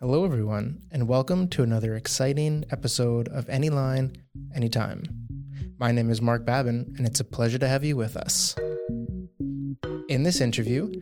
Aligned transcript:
Hello, 0.00 0.26
everyone, 0.26 0.82
and 0.90 1.08
welcome 1.08 1.48
to 1.48 1.62
another 1.62 1.94
exciting 1.94 2.64
episode 2.70 3.26
of 3.28 3.46
Anyline, 3.46 4.14
Anytime. 4.54 5.02
My 5.78 5.92
name 5.92 6.10
is 6.10 6.20
Mark 6.20 6.44
Babin, 6.44 6.94
and 6.98 7.06
it's 7.06 7.20
a 7.20 7.24
pleasure 7.24 7.56
to 7.56 7.66
have 7.66 7.84
you 7.84 7.96
with 7.96 8.14
us. 8.14 8.54
In 10.10 10.22
this 10.22 10.42
interview, 10.42 11.00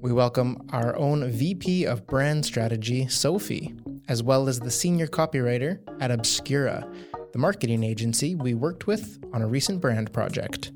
we 0.00 0.12
welcome 0.12 0.56
our 0.72 0.96
own 0.96 1.30
VP 1.30 1.84
of 1.84 2.08
Brand 2.08 2.44
Strategy, 2.44 3.06
Sophie, 3.06 3.72
as 4.08 4.20
well 4.20 4.48
as 4.48 4.58
the 4.58 4.70
senior 4.70 5.06
copywriter 5.06 5.78
at 6.00 6.10
Obscura, 6.10 6.90
the 7.32 7.38
marketing 7.38 7.84
agency 7.84 8.34
we 8.34 8.54
worked 8.54 8.88
with 8.88 9.22
on 9.32 9.42
a 9.42 9.46
recent 9.46 9.80
brand 9.80 10.12
project. 10.12 10.72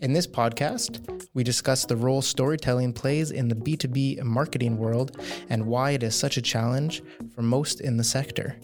In 0.00 0.12
this 0.12 0.28
podcast, 0.28 1.28
we 1.34 1.42
discuss 1.42 1.84
the 1.84 1.96
role 1.96 2.22
storytelling 2.22 2.92
plays 2.92 3.32
in 3.32 3.48
the 3.48 3.56
B2B 3.56 4.22
marketing 4.22 4.76
world 4.76 5.16
and 5.48 5.66
why 5.66 5.90
it 5.90 6.04
is 6.04 6.14
such 6.14 6.36
a 6.36 6.42
challenge 6.42 7.02
for 7.34 7.42
most 7.42 7.80
in 7.80 7.96
the 7.96 8.04
sector. 8.04 8.60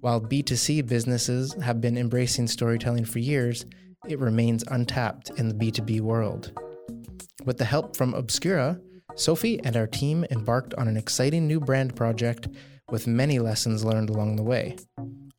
While 0.00 0.20
B2C 0.20 0.84
businesses 0.88 1.54
have 1.62 1.80
been 1.80 1.96
embracing 1.96 2.48
storytelling 2.48 3.04
for 3.04 3.20
years, 3.20 3.64
it 4.08 4.18
remains 4.18 4.64
untapped 4.66 5.30
in 5.38 5.48
the 5.48 5.54
B2B 5.54 6.00
world. 6.00 6.50
With 7.44 7.58
the 7.58 7.64
help 7.64 7.96
from 7.96 8.12
Obscura, 8.14 8.80
Sophie 9.14 9.60
and 9.62 9.76
our 9.76 9.86
team 9.86 10.26
embarked 10.32 10.74
on 10.74 10.88
an 10.88 10.96
exciting 10.96 11.46
new 11.46 11.60
brand 11.60 11.94
project 11.94 12.48
with 12.90 13.06
many 13.06 13.38
lessons 13.38 13.84
learned 13.84 14.10
along 14.10 14.34
the 14.34 14.42
way. 14.42 14.76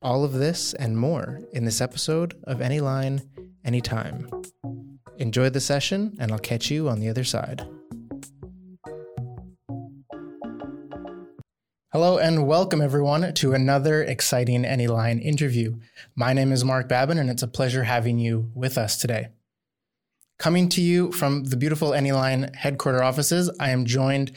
All 0.02 0.24
of 0.24 0.32
this 0.32 0.74
and 0.74 0.98
more 0.98 1.42
in 1.52 1.66
this 1.66 1.82
episode 1.82 2.34
of 2.46 2.60
Anyline, 2.60 3.28
Anytime. 3.66 4.28
Enjoy 5.18 5.50
the 5.50 5.62
session, 5.62 6.16
and 6.20 6.32
I'll 6.32 6.40
catch 6.40 6.72
you 6.72 6.90
on 6.90 7.00
the 7.00 7.10
other 7.10 7.24
side. 7.24 7.62
Hello, 11.92 12.18
and 12.18 12.48
welcome 12.48 12.82
everyone 12.82 13.34
to 13.36 13.54
another 13.54 14.02
exciting 14.02 14.64
Anyline 14.64 15.24
interview. 15.24 15.76
My 16.16 16.34
name 16.34 16.52
is 16.52 16.66
Mark 16.66 16.90
Babin, 16.90 17.20
and 17.20 17.30
it's 17.30 17.44
a 17.44 17.48
pleasure 17.48 17.84
having 17.84 18.18
you 18.18 18.50
with 18.56 18.76
us 18.80 18.98
today. 18.98 19.28
Coming 20.40 20.68
to 20.70 20.82
you 20.82 21.12
from 21.12 21.44
the 21.44 21.58
beautiful 21.58 21.92
Anyline 21.92 22.56
headquarter 22.56 23.04
offices, 23.04 23.52
I 23.60 23.70
am 23.70 23.86
joined 23.86 24.32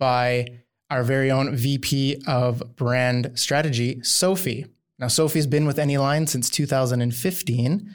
by 0.00 0.48
our 0.90 1.04
very 1.04 1.30
own 1.30 1.54
VP 1.54 2.24
of 2.26 2.74
Brand 2.74 3.30
Strategy, 3.36 4.02
Sophie. 4.02 4.66
Now, 4.98 5.06
Sophie's 5.06 5.46
been 5.46 5.66
with 5.66 5.76
Anyline 5.76 6.28
since 6.28 6.50
2015 6.50 7.94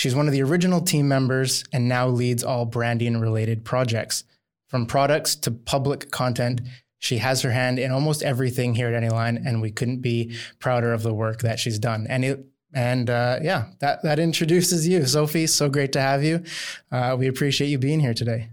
She's 0.00 0.14
one 0.14 0.26
of 0.26 0.32
the 0.32 0.42
original 0.42 0.80
team 0.80 1.08
members 1.08 1.62
and 1.74 1.86
now 1.86 2.08
leads 2.08 2.42
all 2.42 2.64
branding 2.64 3.20
related 3.20 3.66
projects. 3.66 4.24
From 4.70 4.86
products 4.86 5.36
to 5.36 5.50
public 5.50 6.10
content, 6.10 6.62
she 7.00 7.18
has 7.18 7.42
her 7.42 7.50
hand 7.50 7.78
in 7.78 7.90
almost 7.90 8.22
everything 8.22 8.74
here 8.74 8.88
at 8.88 9.02
Anyline, 9.02 9.46
and 9.46 9.60
we 9.60 9.70
couldn't 9.70 10.00
be 10.00 10.34
prouder 10.58 10.94
of 10.94 11.02
the 11.02 11.12
work 11.12 11.42
that 11.42 11.58
she's 11.58 11.78
done. 11.78 12.06
And 12.08 12.24
it, 12.24 12.46
and 12.72 13.10
uh, 13.10 13.40
yeah, 13.42 13.66
that 13.80 14.02
that 14.02 14.18
introduces 14.18 14.88
you, 14.88 15.04
Sophie. 15.04 15.46
So 15.46 15.68
great 15.68 15.92
to 15.92 16.00
have 16.00 16.24
you. 16.24 16.44
Uh, 16.90 17.14
we 17.18 17.26
appreciate 17.26 17.68
you 17.68 17.76
being 17.76 18.00
here 18.00 18.14
today. 18.14 18.48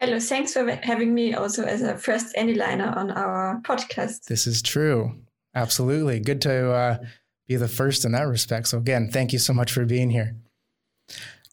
Hello, 0.00 0.18
thanks 0.18 0.52
for 0.54 0.68
having 0.82 1.14
me 1.14 1.34
also 1.34 1.62
as 1.62 1.80
a 1.80 1.96
first 1.96 2.34
Anyliner 2.34 2.96
on 2.96 3.12
our 3.12 3.60
podcast. 3.62 4.24
This 4.24 4.48
is 4.48 4.62
true. 4.62 5.14
Absolutely. 5.54 6.18
Good 6.18 6.40
to 6.40 6.72
uh, 6.72 6.98
be 7.46 7.56
the 7.56 7.68
first 7.68 8.04
in 8.04 8.12
that 8.12 8.28
respect. 8.28 8.68
So, 8.68 8.78
again, 8.78 9.10
thank 9.10 9.32
you 9.32 9.38
so 9.38 9.52
much 9.52 9.72
for 9.72 9.84
being 9.84 10.10
here. 10.10 10.36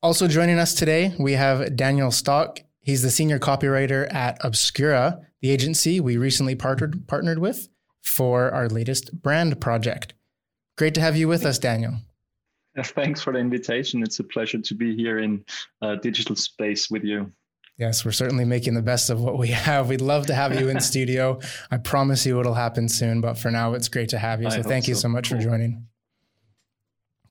Also 0.04 0.28
joining 0.28 0.58
us 0.58 0.74
today, 0.74 1.14
we 1.20 1.34
have 1.34 1.76
Daniel 1.76 2.12
Stock. 2.12 2.62
He's 2.80 3.04
the 3.04 3.12
senior 3.12 3.38
copywriter 3.38 4.12
at 4.14 4.38
Obscura, 4.44 5.20
the 5.42 5.52
agency 5.52 6.00
we 6.00 6.18
recently 6.18 6.56
partnered, 6.56 7.08
partnered 7.08 7.40
with 7.40 7.70
for 8.02 8.52
our 8.52 8.68
latest 8.68 9.22
brand 9.22 9.62
project. 9.62 10.14
Great 10.78 10.96
to 10.96 11.02
have 11.02 11.16
you 11.16 11.28
with 11.28 11.46
us, 11.46 11.60
Daniel. 11.60 11.98
Thanks 12.84 13.22
for 13.22 13.34
the 13.34 13.40
invitation. 13.40 14.02
It's 14.02 14.20
a 14.20 14.24
pleasure 14.24 14.60
to 14.60 14.74
be 14.74 14.96
here 14.96 15.20
in 15.20 15.44
uh, 15.82 15.96
digital 15.96 16.36
space 16.36 16.90
with 16.90 17.04
you. 17.04 17.32
Yes, 17.82 18.06
we're 18.06 18.12
certainly 18.12 18.46
making 18.46 18.76
the 18.76 18.84
best 18.84 19.10
of 19.10 19.20
what 19.20 19.40
we 19.40 19.48
have. 19.68 19.90
We'd 19.90 20.02
love 20.02 20.28
to 20.28 20.36
have 20.36 20.60
you 20.60 20.70
in 20.70 20.80
studio. 20.92 21.40
I 21.72 21.78
promise 21.78 22.28
you 22.28 22.40
it'll 22.40 22.54
happen 22.54 22.88
soon, 22.88 23.22
but 23.22 23.40
for 23.40 23.50
now, 23.50 23.74
it's 23.74 23.90
great 23.90 24.10
to 24.10 24.20
have 24.20 24.40
you. 24.40 24.52
So 24.52 24.62
thank 24.62 24.88
you 24.88 24.94
so, 24.94 25.02
so 25.02 25.10
much 25.10 25.30
cool. 25.30 25.40
for 25.40 25.44
joining. 25.44 25.88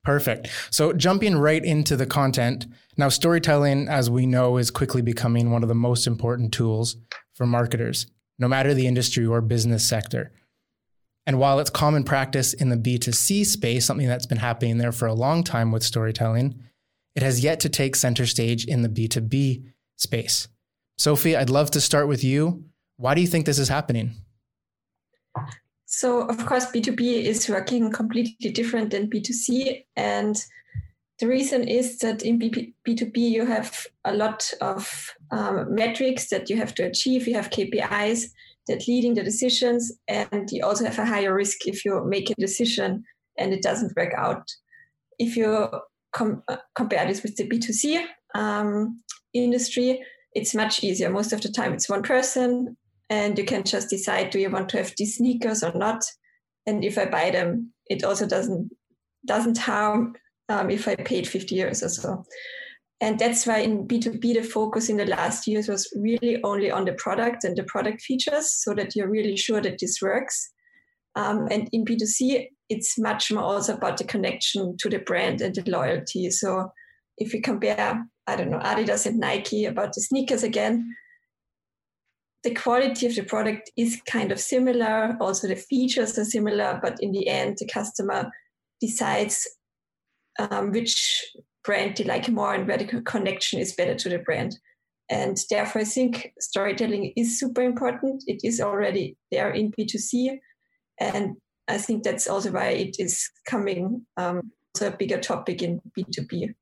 Perfect. 0.03 0.49
So 0.71 0.93
jumping 0.93 1.37
right 1.37 1.65
into 1.65 1.95
the 1.95 2.05
content. 2.05 2.67
Now, 2.97 3.11
storytelling, 3.11 3.87
as 3.87 4.11
we 4.11 4.27
know, 4.27 4.57
is 4.57 4.73
quickly 4.73 5.03
becoming 5.03 5.53
one 5.53 5.63
of 5.63 5.69
the 5.69 5.75
most 5.77 6.09
important 6.09 6.53
tools 6.53 6.97
for 7.35 7.47
marketers, 7.47 8.09
no 8.41 8.49
matter 8.49 8.75
the 8.75 8.89
industry 8.89 9.25
or 9.25 9.41
business 9.41 9.89
sector. 9.89 10.33
And 11.27 11.39
while 11.39 11.61
it's 11.61 11.71
common 11.71 12.03
practice 12.03 12.55
in 12.55 12.71
the 12.71 12.77
B2C 12.77 13.47
space, 13.47 13.87
something 13.87 14.09
that's 14.09 14.27
been 14.27 14.39
happening 14.39 14.79
there 14.79 14.91
for 14.91 15.07
a 15.07 15.15
long 15.15 15.45
time 15.45 15.71
with 15.71 15.85
storytelling, 15.85 16.61
it 17.15 17.23
has 17.23 17.45
yet 17.45 17.61
to 17.61 17.69
take 17.69 17.95
center 17.95 18.27
stage 18.27 18.65
in 18.65 18.83
the 18.83 18.89
B2B 18.89 19.63
space. 20.01 20.49
Sophie, 20.99 21.37
I'd 21.37 21.51
love 21.51 21.71
to 21.73 21.81
start 21.81 22.09
with 22.09 22.25
you. 22.25 22.65
Why 22.97 23.15
do 23.15 23.21
you 23.21 23.27
think 23.27 23.47
this 23.47 23.59
is 23.59 23.69
happening? 23.69 24.13
So, 25.87 26.23
of 26.23 26.45
course, 26.47 26.67
B2B 26.67 27.25
is 27.25 27.49
working 27.49 27.91
completely 27.91 28.51
different 28.51 28.91
than 28.91 29.11
B2C. 29.11 29.85
And 29.97 30.37
the 31.19 31.27
reason 31.27 31.69
is 31.69 31.99
that 31.99 32.23
in 32.23 32.39
B2B, 32.39 33.17
you 33.17 33.47
have 33.47 33.87
a 34.05 34.15
lot 34.15 34.53
of 34.61 35.15
um, 35.31 35.75
metrics 35.75 36.29
that 36.29 36.49
you 36.49 36.57
have 36.57 36.75
to 36.77 36.85
achieve. 36.85 37.27
You 37.27 37.35
have 37.35 37.51
KPIs 37.51 38.27
that 38.69 38.87
leading 38.87 39.15
the 39.15 39.23
decisions, 39.23 39.93
and 40.07 40.49
you 40.51 40.65
also 40.65 40.85
have 40.85 40.99
a 40.99 41.05
higher 41.05 41.35
risk 41.35 41.67
if 41.67 41.85
you 41.85 42.05
make 42.05 42.31
a 42.31 42.35
decision 42.39 43.05
and 43.37 43.53
it 43.53 43.63
doesn't 43.63 43.97
work 43.97 44.13
out. 44.17 44.47
If 45.19 45.37
you 45.37 45.69
com- 46.13 46.43
uh, 46.49 46.59
compare 46.75 47.07
this 47.07 47.23
with 47.23 47.37
the 47.37 47.49
B2C, 47.49 48.07
um, 48.35 49.01
industry, 49.35 50.05
it's 50.35 50.55
much 50.55 50.85
easier. 50.85 51.11
Most 51.11 51.33
of 51.33 51.41
the 51.41 51.51
time, 51.51 51.73
it's 51.73 51.89
one 51.89 52.03
person, 52.03 52.77
and 53.09 53.39
you 53.39 53.45
can 53.45 53.65
just 53.65 53.91
decide: 53.91 54.31
do 54.31 54.39
you 54.39 54.51
want 54.51 54.69
to 54.71 54.79
have 54.79 54.93
these 54.97 55.17
sneakers 55.17 55.63
or 55.63 55.73
not? 55.75 56.05
And 56.67 56.85
if 56.85 56.99
I 56.99 57.07
buy 57.07 57.31
them, 57.31 57.73
it 57.87 58.05
also 58.05 58.27
doesn't 58.27 58.71
doesn't 59.27 59.59
harm 59.59 60.15
um, 60.49 60.71
if 60.71 60.89
I 60.89 60.97
paid 60.97 61.29
50 61.29 61.57
euros 61.57 61.83
or 61.83 61.89
so. 61.89 62.25
And 63.01 63.19
that's 63.19 63.47
why 63.47 63.59
in 63.59 63.89
B2B, 63.89 64.35
the 64.35 64.43
focus 64.43 64.91
in 64.91 64.99
the 64.99 65.07
last 65.07 65.47
years 65.47 65.69
was 65.69 65.91
really 65.97 66.39
only 66.45 66.71
on 66.71 66.85
the 66.85 66.93
product 66.93 67.45
and 67.45 67.57
the 67.57 67.65
product 67.65 68.03
features 68.03 68.53
so 68.63 68.75
that 68.75 68.95
you're 68.95 69.09
really 69.09 69.37
sure 69.37 69.61
that 69.63 69.79
this 69.81 69.99
works. 70.03 70.51
Um, 71.17 71.49
and 71.51 71.69
in 71.73 71.85
B2C, 71.85 72.47
it's 72.69 72.99
much 72.99 73.33
more 73.33 73.43
also 73.43 73.75
about 73.75 73.97
the 73.97 74.05
connection 74.05 74.77
to 74.79 74.91
the 74.91 74.99
brand 74.99 75.41
and 75.41 75.55
the 75.55 75.69
loyalty. 75.71 76.31
So 76.31 76.71
if 77.17 77.33
we 77.33 77.41
compare 77.41 78.05
I 78.31 78.37
don't 78.37 78.51
know, 78.51 78.59
Adidas 78.61 79.07
and 79.07 79.19
Nike 79.19 79.65
about 79.65 79.93
the 79.93 80.01
sneakers 80.01 80.43
again. 80.43 80.95
The 82.45 82.55
quality 82.55 83.07
of 83.07 83.15
the 83.15 83.23
product 83.23 83.71
is 83.77 84.01
kind 84.07 84.33
of 84.33 84.41
similar. 84.41 85.17
Also, 85.21 85.49
the 85.49 85.57
features 85.57 86.19
are 86.19 86.25
similar, 86.25 86.79
but 86.83 86.97
in 87.01 87.13
the 87.13 87.29
end, 87.29 87.59
the 87.59 87.67
customer 87.67 88.31
decides 88.81 89.47
um, 90.39 90.71
which 90.71 91.35
brand 91.65 91.97
they 91.97 92.05
like 92.05 92.29
more 92.29 92.55
and 92.55 92.67
where 92.67 92.79
the 92.79 93.03
connection 93.03 93.61
is 93.61 93.75
better 93.75 93.95
to 93.95 94.09
the 94.09 94.19
brand. 94.19 94.57
And 95.11 95.37
therefore, 95.51 95.83
I 95.83 95.85
think 95.85 96.33
storytelling 96.39 97.13
is 97.17 97.39
super 97.39 97.63
important. 97.63 98.23
It 98.29 98.41
is 98.45 98.61
already 98.61 99.17
there 99.33 99.51
in 99.51 99.73
B2C. 99.73 100.39
And 101.01 101.37
I 101.69 101.79
think 101.79 102.05
that's 102.05 102.29
also 102.29 102.53
why 102.53 102.69
it 102.69 102.97
is 102.99 103.29
coming 103.45 104.07
um, 104.17 104.53
to 104.75 104.87
a 104.87 104.97
bigger 104.97 105.19
topic 105.19 105.63
in 105.63 105.81
B2B. 105.99 106.55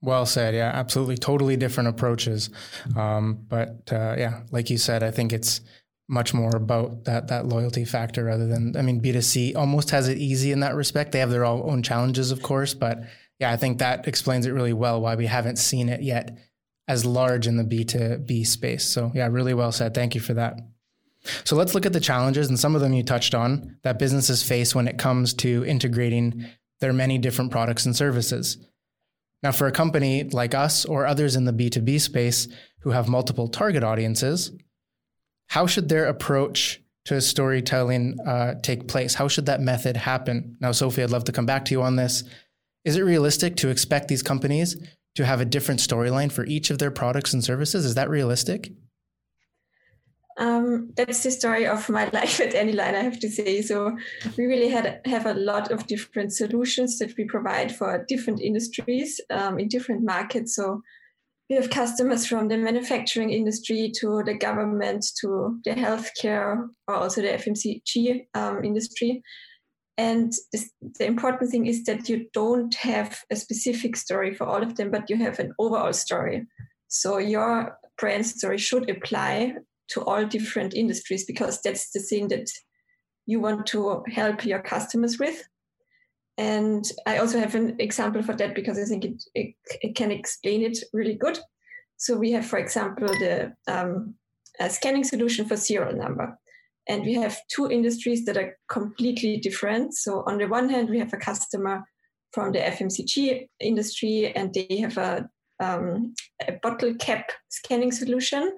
Well 0.00 0.26
said. 0.26 0.54
Yeah, 0.54 0.70
absolutely. 0.72 1.16
Totally 1.16 1.56
different 1.56 1.88
approaches. 1.88 2.50
Um, 2.96 3.44
but 3.48 3.90
uh, 3.90 4.14
yeah, 4.16 4.42
like 4.50 4.70
you 4.70 4.78
said, 4.78 5.02
I 5.02 5.10
think 5.10 5.32
it's 5.32 5.60
much 6.08 6.32
more 6.32 6.54
about 6.56 7.04
that 7.04 7.28
that 7.28 7.46
loyalty 7.46 7.84
factor 7.84 8.24
rather 8.24 8.46
than 8.46 8.74
I 8.76 8.82
mean 8.82 9.00
B2C 9.00 9.54
almost 9.54 9.90
has 9.90 10.08
it 10.08 10.18
easy 10.18 10.52
in 10.52 10.60
that 10.60 10.74
respect. 10.74 11.12
They 11.12 11.18
have 11.18 11.30
their 11.30 11.44
own 11.44 11.82
challenges, 11.82 12.30
of 12.30 12.42
course, 12.42 12.74
but 12.74 13.00
yeah, 13.38 13.52
I 13.52 13.56
think 13.56 13.78
that 13.78 14.08
explains 14.08 14.46
it 14.46 14.52
really 14.52 14.72
well 14.72 15.00
why 15.00 15.14
we 15.14 15.26
haven't 15.26 15.56
seen 15.56 15.88
it 15.88 16.02
yet 16.02 16.36
as 16.88 17.04
large 17.04 17.46
in 17.46 17.56
the 17.56 17.64
B2B 17.64 18.46
space. 18.46 18.84
So 18.84 19.12
yeah, 19.14 19.28
really 19.28 19.54
well 19.54 19.72
said. 19.72 19.94
Thank 19.94 20.14
you 20.14 20.20
for 20.20 20.34
that. 20.34 20.58
So 21.44 21.56
let's 21.56 21.74
look 21.74 21.84
at 21.84 21.92
the 21.92 22.00
challenges 22.00 22.48
and 22.48 22.58
some 22.58 22.74
of 22.74 22.80
them 22.80 22.94
you 22.94 23.02
touched 23.02 23.34
on 23.34 23.76
that 23.82 23.98
businesses 23.98 24.42
face 24.42 24.74
when 24.74 24.88
it 24.88 24.98
comes 24.98 25.34
to 25.34 25.64
integrating 25.66 26.46
their 26.80 26.92
many 26.92 27.18
different 27.18 27.50
products 27.50 27.84
and 27.84 27.94
services. 27.94 28.56
Now, 29.42 29.52
for 29.52 29.66
a 29.66 29.72
company 29.72 30.24
like 30.24 30.54
us 30.54 30.84
or 30.84 31.06
others 31.06 31.36
in 31.36 31.44
the 31.44 31.52
B2B 31.52 32.00
space 32.00 32.48
who 32.80 32.90
have 32.90 33.08
multiple 33.08 33.48
target 33.48 33.84
audiences, 33.84 34.52
how 35.48 35.66
should 35.66 35.88
their 35.88 36.06
approach 36.06 36.80
to 37.04 37.20
storytelling 37.20 38.18
uh, 38.26 38.54
take 38.62 38.88
place? 38.88 39.14
How 39.14 39.28
should 39.28 39.46
that 39.46 39.60
method 39.60 39.96
happen? 39.96 40.56
Now, 40.60 40.72
Sophie, 40.72 41.02
I'd 41.02 41.10
love 41.10 41.24
to 41.24 41.32
come 41.32 41.46
back 41.46 41.64
to 41.66 41.72
you 41.72 41.82
on 41.82 41.96
this. 41.96 42.24
Is 42.84 42.96
it 42.96 43.02
realistic 43.02 43.56
to 43.56 43.68
expect 43.68 44.08
these 44.08 44.22
companies 44.22 44.76
to 45.14 45.24
have 45.24 45.40
a 45.40 45.44
different 45.44 45.80
storyline 45.80 46.30
for 46.30 46.44
each 46.44 46.70
of 46.70 46.78
their 46.78 46.90
products 46.90 47.32
and 47.32 47.42
services? 47.42 47.84
Is 47.84 47.94
that 47.94 48.10
realistic? 48.10 48.72
Um, 50.38 50.92
that's 50.96 51.24
the 51.24 51.32
story 51.32 51.66
of 51.66 51.88
my 51.88 52.08
life 52.12 52.40
at 52.40 52.54
Anyline, 52.54 52.94
I 52.94 53.02
have 53.02 53.18
to 53.20 53.28
say. 53.28 53.60
So 53.60 53.96
we 54.36 54.46
really 54.46 54.68
had 54.68 55.00
have 55.04 55.26
a 55.26 55.34
lot 55.34 55.70
of 55.70 55.86
different 55.86 56.32
solutions 56.32 56.98
that 56.98 57.16
we 57.16 57.24
provide 57.24 57.74
for 57.74 58.04
different 58.08 58.40
industries 58.40 59.20
um, 59.30 59.58
in 59.58 59.68
different 59.68 60.04
markets. 60.04 60.54
So 60.54 60.82
we 61.50 61.56
have 61.56 61.70
customers 61.70 62.26
from 62.26 62.48
the 62.48 62.56
manufacturing 62.56 63.30
industry 63.30 63.90
to 63.96 64.22
the 64.24 64.34
government 64.34 65.06
to 65.20 65.58
the 65.64 65.72
healthcare 65.72 66.68
or 66.86 66.94
also 66.94 67.22
the 67.22 67.28
FMCG 67.28 68.26
um, 68.34 68.64
industry. 68.64 69.22
And 69.96 70.32
this, 70.52 70.70
the 70.98 71.06
important 71.06 71.50
thing 71.50 71.66
is 71.66 71.82
that 71.84 72.08
you 72.08 72.26
don't 72.32 72.72
have 72.76 73.18
a 73.30 73.36
specific 73.36 73.96
story 73.96 74.32
for 74.34 74.46
all 74.46 74.62
of 74.62 74.76
them, 74.76 74.92
but 74.92 75.10
you 75.10 75.16
have 75.16 75.40
an 75.40 75.52
overall 75.58 75.92
story. 75.92 76.46
So 76.86 77.18
your 77.18 77.76
brand 77.98 78.24
story 78.24 78.58
should 78.58 78.88
apply 78.88 79.54
to 79.90 80.02
all 80.04 80.24
different 80.24 80.74
industries 80.74 81.24
because 81.24 81.60
that's 81.62 81.90
the 81.90 82.00
thing 82.00 82.28
that 82.28 82.48
you 83.26 83.40
want 83.40 83.66
to 83.66 84.02
help 84.08 84.44
your 84.44 84.60
customers 84.60 85.18
with. 85.18 85.46
And 86.36 86.84
I 87.06 87.18
also 87.18 87.38
have 87.38 87.54
an 87.54 87.76
example 87.78 88.22
for 88.22 88.34
that 88.36 88.54
because 88.54 88.78
I 88.78 88.84
think 88.84 89.04
it, 89.04 89.24
it, 89.34 89.54
it 89.82 89.96
can 89.96 90.10
explain 90.10 90.62
it 90.62 90.78
really 90.92 91.14
good. 91.14 91.38
So 91.96 92.16
we 92.16 92.30
have, 92.32 92.46
for 92.46 92.58
example, 92.58 93.08
the 93.08 93.52
um, 93.66 94.14
scanning 94.68 95.04
solution 95.04 95.46
for 95.46 95.56
serial 95.56 95.96
number. 95.96 96.38
And 96.88 97.02
we 97.02 97.14
have 97.14 97.36
two 97.48 97.70
industries 97.70 98.24
that 98.24 98.36
are 98.36 98.56
completely 98.68 99.36
different. 99.38 99.94
So 99.94 100.22
on 100.26 100.38
the 100.38 100.46
one 100.46 100.70
hand, 100.70 100.88
we 100.88 100.98
have 101.00 101.12
a 101.12 101.18
customer 101.18 101.84
from 102.32 102.52
the 102.52 102.60
FMCG 102.60 103.48
industry, 103.60 104.32
and 104.34 104.54
they 104.54 104.78
have 104.78 104.96
a, 104.96 105.28
um, 105.60 106.14
a 106.46 106.52
bottle 106.62 106.94
cap 106.94 107.30
scanning 107.48 107.92
solution 107.92 108.52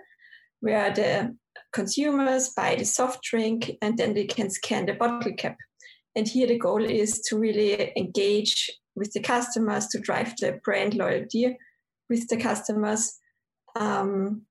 where 0.61 0.93
the 0.93 1.37
consumers 1.73 2.51
buy 2.51 2.77
the 2.77 2.85
soft 2.85 3.23
drink 3.23 3.73
and 3.83 3.97
then 3.97 4.15
they 4.15 4.25
can 4.25 4.51
scan 4.51 4.87
the 4.87 4.95
bottle 4.95 5.33
cap. 5.35 5.57
And 6.17 6.27
here 6.27 6.47
the 6.47 6.59
goal 6.59 6.85
is 6.85 7.21
to 7.29 7.39
really 7.39 7.93
engage 7.97 8.71
with 8.97 9.13
the 9.13 9.21
customers 9.21 9.87
to 9.89 9.99
drive 9.99 10.35
the 10.37 10.61
brand 10.65 10.95
loyalty 10.95 11.57
with 12.09 12.29
the 12.29 12.37
customers. 12.37 13.19
Um, 13.77 14.43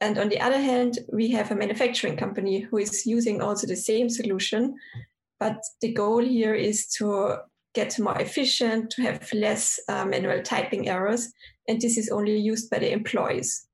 and 0.00 0.18
on 0.18 0.28
the 0.28 0.40
other 0.40 0.60
hand, 0.60 0.98
we 1.12 1.30
have 1.32 1.50
a 1.50 1.56
manufacturing 1.56 2.16
company 2.16 2.60
who 2.60 2.78
is 2.78 3.06
using 3.06 3.40
also 3.40 3.66
the 3.66 3.76
same 3.76 4.08
solution. 4.08 4.76
But 5.38 5.58
the 5.80 5.92
goal 5.92 6.20
here 6.20 6.54
is 6.54 6.86
to 6.98 7.38
get 7.74 7.98
more 7.98 8.18
efficient, 8.20 8.90
to 8.90 9.02
have 9.02 9.32
less 9.32 9.80
uh, 9.88 10.04
manual 10.04 10.42
typing 10.42 10.88
errors. 10.88 11.32
And 11.68 11.80
this 11.80 11.96
is 11.96 12.10
only 12.10 12.36
used 12.36 12.70
by 12.70 12.78
the 12.78 12.92
employees. 12.92 13.66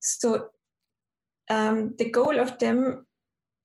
So 0.00 0.48
um, 1.50 1.94
the 1.98 2.10
goal 2.10 2.38
of 2.38 2.58
them 2.58 3.06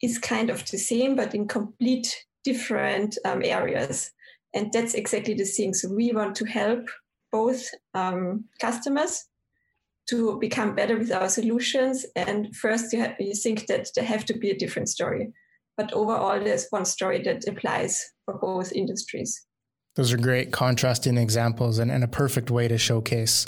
is 0.02 0.18
kind 0.18 0.50
of 0.50 0.70
the 0.70 0.78
same, 0.78 1.16
but 1.16 1.36
in 1.36 1.48
complete 1.48 2.26
different 2.44 3.18
um, 3.26 3.42
areas. 3.44 4.12
And 4.54 4.72
that's 4.74 4.94
exactly 4.94 5.34
the 5.34 5.46
thing. 5.46 5.74
So 5.74 5.90
we 5.90 6.12
want 6.12 6.36
to 6.38 6.46
help 6.46 6.90
both 7.32 7.64
um, 7.94 8.46
customers 8.60 9.26
to 10.10 10.38
become 10.40 10.76
better 10.76 10.98
with 10.98 11.12
our 11.12 11.30
solutions. 11.30 12.06
And 12.16 12.54
first, 12.56 12.92
you, 12.92 13.06
you 13.20 13.34
think 13.34 13.68
that 13.68 13.90
there 13.96 14.04
have 14.04 14.26
to 14.26 14.38
be 14.38 14.50
a 14.50 14.58
different 14.58 14.90
story. 14.90 15.32
But 15.78 15.94
overall, 15.94 16.44
there's 16.44 16.68
one 16.70 16.86
story 16.86 17.22
that 17.24 17.48
applies 17.48 18.04
for 18.26 18.38
both 18.38 18.74
industries. 18.74 19.46
Those 19.96 20.12
are 20.12 20.18
great 20.18 20.52
contrasting 20.52 21.18
examples 21.18 21.80
and, 21.80 21.92
and 21.92 22.04
a 22.04 22.08
perfect 22.08 22.50
way 22.50 22.68
to 22.68 22.78
showcase 22.78 23.46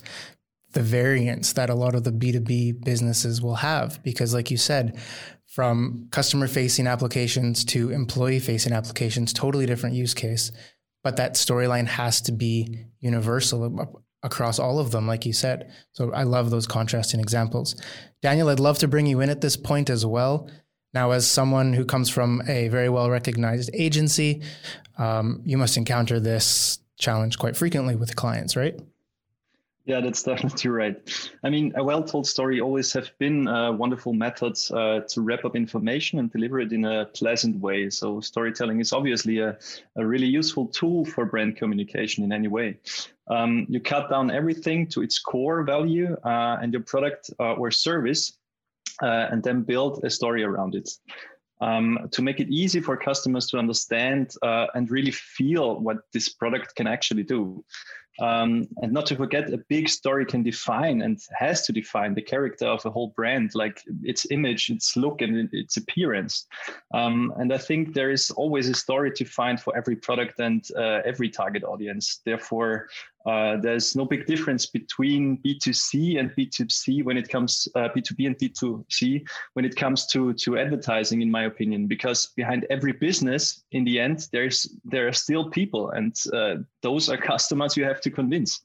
the 0.73 0.81
variance 0.81 1.53
that 1.53 1.69
a 1.69 1.75
lot 1.75 1.95
of 1.95 2.03
the 2.03 2.11
B2B 2.11 2.83
businesses 2.83 3.41
will 3.41 3.55
have. 3.55 4.01
Because, 4.03 4.33
like 4.33 4.51
you 4.51 4.57
said, 4.57 4.99
from 5.47 6.07
customer 6.11 6.47
facing 6.47 6.87
applications 6.87 7.63
to 7.65 7.91
employee 7.91 8.39
facing 8.39 8.73
applications, 8.73 9.33
totally 9.33 9.65
different 9.65 9.95
use 9.95 10.13
case. 10.13 10.51
But 11.03 11.17
that 11.17 11.35
storyline 11.35 11.87
has 11.87 12.21
to 12.21 12.31
be 12.31 12.85
universal 12.99 14.03
across 14.23 14.57
all 14.57 14.79
of 14.79 14.91
them, 14.91 15.05
like 15.05 15.25
you 15.25 15.33
said. 15.33 15.71
So 15.91 16.11
I 16.13 16.23
love 16.23 16.49
those 16.49 16.65
contrasting 16.65 17.19
examples. 17.19 17.75
Daniel, 18.21 18.49
I'd 18.49 18.59
love 18.59 18.79
to 18.79 18.87
bring 18.87 19.05
you 19.05 19.21
in 19.21 19.29
at 19.29 19.41
this 19.41 19.57
point 19.57 19.89
as 19.89 20.05
well. 20.05 20.49
Now, 20.93 21.11
as 21.11 21.29
someone 21.29 21.73
who 21.73 21.85
comes 21.85 22.09
from 22.09 22.41
a 22.47 22.67
very 22.69 22.89
well 22.89 23.09
recognized 23.09 23.69
agency, 23.73 24.41
um, 24.97 25.41
you 25.43 25.57
must 25.57 25.75
encounter 25.75 26.19
this 26.19 26.79
challenge 26.97 27.37
quite 27.37 27.57
frequently 27.57 27.95
with 27.95 28.15
clients, 28.15 28.55
right? 28.55 28.79
Yeah, 29.85 29.99
that's 29.99 30.23
definitely 30.31 30.69
right. 30.69 30.95
I 31.43 31.49
mean, 31.49 31.73
a 31.75 31.83
well-told 31.83 32.25
story 32.27 32.61
always 32.61 32.93
have 32.93 33.11
been 33.19 33.47
uh, 33.47 33.73
wonderful 33.73 34.13
methods 34.13 34.71
uh, 34.71 35.01
to 35.09 35.21
wrap 35.21 35.43
up 35.43 35.55
information 35.55 36.19
and 36.19 36.31
deliver 36.31 36.59
it 36.59 36.71
in 36.71 36.85
a 36.85 37.05
pleasant 37.05 37.59
way. 37.59 37.89
So 37.89 38.21
storytelling 38.21 38.79
is 38.79 38.93
obviously 38.93 39.39
a, 39.39 39.57
a 39.97 40.05
really 40.05 40.27
useful 40.27 40.67
tool 40.67 41.05
for 41.05 41.25
brand 41.25 41.57
communication 41.57 42.23
in 42.23 42.31
any 42.31 42.47
way. 42.47 42.79
Um, 43.27 43.65
you 43.69 43.79
cut 43.79 44.09
down 44.09 44.31
everything 44.31 44.87
to 44.87 45.01
its 45.01 45.19
core 45.19 45.63
value 45.63 46.15
uh, 46.23 46.57
and 46.61 46.71
your 46.73 46.83
product 46.83 47.29
uh, 47.39 47.53
or 47.53 47.71
service, 47.71 48.37
uh, 49.01 49.27
and 49.31 49.43
then 49.43 49.63
build 49.63 50.03
a 50.03 50.09
story 50.09 50.43
around 50.43 50.75
it. 50.75 50.89
Um, 51.61 52.09
to 52.11 52.21
make 52.21 52.41
it 52.41 52.49
easy 52.49 52.81
for 52.81 52.97
customers 52.97 53.47
to 53.47 53.57
understand 53.57 54.35
and 54.41 54.91
really 54.91 55.11
feel 55.11 55.79
what 55.79 55.99
this 56.11 56.27
product 56.27 56.75
can 56.75 56.87
actually 56.87 57.23
do. 57.23 57.63
Um, 58.19 58.67
and 58.81 58.91
not 58.91 59.07
to 59.07 59.15
forget, 59.15 59.51
a 59.51 59.57
big 59.57 59.89
story 59.89 60.25
can 60.25 60.43
define 60.43 61.01
and 61.01 61.19
has 61.37 61.65
to 61.65 61.73
define 61.73 62.13
the 62.13 62.21
character 62.21 62.67
of 62.67 62.85
a 62.85 62.91
whole 62.91 63.13
brand, 63.15 63.55
like 63.55 63.81
its 64.03 64.27
image, 64.29 64.69
its 64.69 64.95
look, 64.95 65.21
and 65.21 65.49
its 65.51 65.77
appearance. 65.77 66.47
Um, 66.93 67.33
and 67.37 67.51
I 67.51 67.57
think 67.57 67.93
there 67.93 68.11
is 68.11 68.29
always 68.31 68.69
a 68.69 68.73
story 68.73 69.11
to 69.11 69.25
find 69.25 69.59
for 69.59 69.75
every 69.75 69.95
product 69.95 70.39
and 70.39 70.63
uh, 70.77 71.01
every 71.05 71.29
target 71.29 71.63
audience. 71.63 72.21
Therefore, 72.23 72.87
uh, 73.25 73.57
there's 73.57 73.95
no 73.95 74.05
big 74.05 74.25
difference 74.25 74.65
between 74.65 75.37
B2C 75.37 76.19
and 76.19 76.31
B2C 76.31 77.03
when 77.03 77.17
it 77.17 77.29
comes 77.29 77.67
uh, 77.75 77.89
B2B 77.95 78.27
and 78.27 78.37
B2C 78.37 79.25
when 79.53 79.65
it 79.65 79.75
comes 79.75 80.05
to 80.07 80.33
to 80.33 80.57
advertising, 80.57 81.21
in 81.21 81.31
my 81.31 81.43
opinion, 81.43 81.87
because 81.87 82.27
behind 82.35 82.65
every 82.69 82.91
business, 82.91 83.63
in 83.71 83.83
the 83.83 83.99
end, 83.99 84.27
there's 84.31 84.75
there 84.83 85.07
are 85.07 85.13
still 85.13 85.49
people, 85.49 85.91
and 85.91 86.15
uh, 86.33 86.55
those 86.81 87.09
are 87.09 87.17
customers 87.31 87.77
you 87.77 87.85
have 87.85 88.01
to 88.01 88.11
convince. 88.11 88.61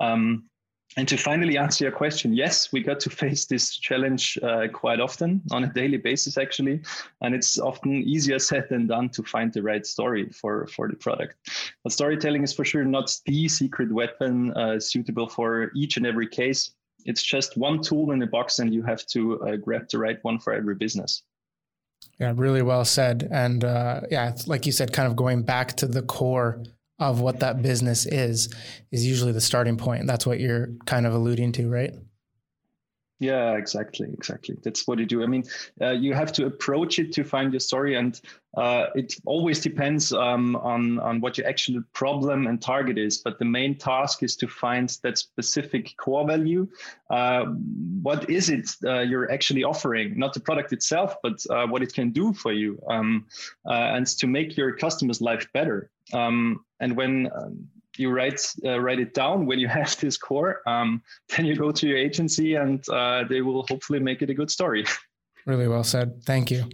Um, 0.00 0.49
and 0.96 1.06
to 1.06 1.16
finally 1.16 1.56
answer 1.56 1.84
your 1.84 1.92
question, 1.92 2.32
yes, 2.32 2.72
we 2.72 2.82
got 2.82 2.98
to 3.00 3.10
face 3.10 3.46
this 3.46 3.76
challenge 3.76 4.36
uh, 4.42 4.66
quite 4.72 4.98
often 4.98 5.40
on 5.52 5.62
a 5.62 5.72
daily 5.72 5.98
basis, 5.98 6.36
actually. 6.36 6.80
And 7.20 7.32
it's 7.32 7.58
often 7.60 8.02
easier 8.02 8.40
said 8.40 8.66
than 8.68 8.88
done 8.88 9.08
to 9.10 9.22
find 9.22 9.52
the 9.52 9.62
right 9.62 9.86
story 9.86 10.28
for, 10.30 10.66
for 10.66 10.88
the 10.88 10.96
product. 10.96 11.36
But 11.84 11.92
storytelling 11.92 12.42
is 12.42 12.52
for 12.52 12.64
sure 12.64 12.84
not 12.84 13.16
the 13.24 13.48
secret 13.48 13.92
weapon 13.92 14.52
uh, 14.54 14.80
suitable 14.80 15.28
for 15.28 15.70
each 15.76 15.96
and 15.96 16.06
every 16.06 16.26
case. 16.26 16.72
It's 17.04 17.22
just 17.22 17.56
one 17.56 17.80
tool 17.80 18.10
in 18.10 18.18
the 18.18 18.26
box, 18.26 18.58
and 18.58 18.74
you 18.74 18.82
have 18.82 19.06
to 19.06 19.40
uh, 19.42 19.56
grab 19.56 19.88
the 19.90 19.98
right 19.98 20.18
one 20.22 20.38
for 20.40 20.52
every 20.52 20.74
business. 20.74 21.22
Yeah, 22.18 22.32
really 22.36 22.62
well 22.62 22.84
said. 22.84 23.28
And 23.30 23.64
uh, 23.64 24.02
yeah, 24.10 24.34
like 24.46 24.66
you 24.66 24.72
said, 24.72 24.92
kind 24.92 25.06
of 25.06 25.16
going 25.16 25.42
back 25.42 25.76
to 25.76 25.86
the 25.86 26.02
core 26.02 26.62
of 27.00 27.20
what 27.20 27.40
that 27.40 27.62
business 27.62 28.06
is 28.06 28.54
is 28.92 29.06
usually 29.06 29.32
the 29.32 29.40
starting 29.40 29.76
point. 29.76 30.06
That's 30.06 30.26
what 30.26 30.38
you're 30.38 30.68
kind 30.84 31.06
of 31.06 31.14
alluding 31.14 31.52
to, 31.52 31.68
right? 31.68 31.94
Yeah, 33.20 33.56
exactly, 33.58 34.08
exactly. 34.10 34.56
That's 34.62 34.88
what 34.88 34.98
you 34.98 35.04
do. 35.04 35.22
I 35.22 35.26
mean, 35.26 35.44
uh, 35.78 35.90
you 35.90 36.14
have 36.14 36.32
to 36.32 36.46
approach 36.46 36.98
it 36.98 37.12
to 37.12 37.22
find 37.22 37.52
your 37.52 37.60
story, 37.60 37.94
and 37.94 38.18
uh, 38.56 38.86
it 38.94 39.12
always 39.26 39.60
depends 39.60 40.10
um, 40.10 40.56
on 40.56 40.98
on 41.00 41.20
what 41.20 41.36
your 41.36 41.46
actual 41.46 41.82
problem 41.92 42.46
and 42.46 42.62
target 42.62 42.96
is. 42.96 43.18
But 43.18 43.38
the 43.38 43.44
main 43.44 43.76
task 43.76 44.22
is 44.22 44.36
to 44.36 44.48
find 44.48 44.88
that 45.02 45.18
specific 45.18 45.94
core 45.98 46.26
value. 46.26 46.66
Uh, 47.10 47.44
what 48.00 48.30
is 48.30 48.48
it 48.48 48.70
uh, 48.86 49.00
you're 49.00 49.30
actually 49.30 49.64
offering? 49.64 50.18
Not 50.18 50.32
the 50.32 50.40
product 50.40 50.72
itself, 50.72 51.16
but 51.22 51.44
uh, 51.50 51.66
what 51.66 51.82
it 51.82 51.92
can 51.92 52.12
do 52.12 52.32
for 52.32 52.54
you, 52.54 52.82
um, 52.88 53.26
uh, 53.68 53.96
and 53.96 54.06
to 54.06 54.26
make 54.28 54.56
your 54.56 54.76
customers' 54.76 55.20
life 55.20 55.46
better. 55.52 55.90
Um, 56.14 56.64
and 56.80 56.96
when 56.96 57.28
um, 57.34 57.68
you 57.98 58.10
write 58.10 58.40
uh, 58.64 58.80
write 58.80 59.00
it 59.00 59.14
down 59.14 59.46
when 59.46 59.58
you 59.58 59.68
have 59.78 59.98
this 60.00 60.16
core, 60.16 60.60
um, 60.66 61.02
then 61.36 61.46
you 61.46 61.56
go 61.56 61.70
to 61.72 61.86
your 61.86 61.98
agency 61.98 62.54
and 62.54 62.86
uh, 62.88 63.24
they 63.28 63.40
will 63.40 63.66
hopefully 63.68 64.00
make 64.00 64.22
it 64.22 64.30
a 64.30 64.34
good 64.34 64.50
story. 64.50 64.84
Really 65.46 65.68
well 65.68 65.84
said. 65.84 66.22
Thank 66.26 66.50
you. 66.50 66.68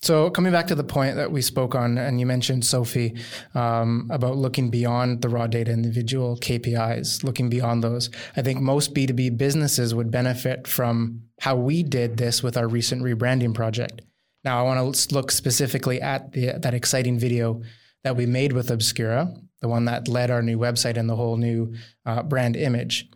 So 0.00 0.30
coming 0.30 0.52
back 0.52 0.68
to 0.68 0.74
the 0.74 0.84
point 0.84 1.16
that 1.16 1.32
we 1.32 1.42
spoke 1.42 1.74
on, 1.74 1.98
and 1.98 2.20
you 2.20 2.26
mentioned 2.26 2.64
Sophie 2.64 3.16
um, 3.54 4.08
about 4.10 4.36
looking 4.36 4.70
beyond 4.70 5.22
the 5.22 5.28
raw 5.28 5.46
data 5.46 5.72
individual 5.72 6.36
KPIs, 6.36 7.24
looking 7.24 7.50
beyond 7.50 7.82
those. 7.82 8.08
I 8.36 8.42
think 8.42 8.60
most 8.60 8.94
B 8.94 9.06
two 9.06 9.14
B 9.14 9.28
businesses 9.28 9.94
would 9.94 10.10
benefit 10.10 10.68
from 10.68 11.22
how 11.40 11.56
we 11.56 11.82
did 11.82 12.16
this 12.16 12.42
with 12.42 12.56
our 12.56 12.68
recent 12.68 13.02
rebranding 13.02 13.54
project. 13.54 14.02
Now 14.44 14.60
I 14.60 14.62
want 14.62 14.94
to 14.94 15.14
look 15.14 15.32
specifically 15.32 16.00
at 16.00 16.32
the, 16.32 16.58
that 16.58 16.74
exciting 16.74 17.18
video 17.18 17.62
that 18.04 18.16
we 18.16 18.24
made 18.24 18.52
with 18.52 18.70
Obscura, 18.70 19.34
the 19.60 19.68
one 19.68 19.84
that 19.86 20.08
led 20.08 20.30
our 20.30 20.42
new 20.42 20.58
website 20.58 20.96
and 20.96 21.08
the 21.08 21.16
whole 21.16 21.36
new 21.36 21.74
uh, 22.06 22.22
brand 22.22 22.56
image. 22.56 23.08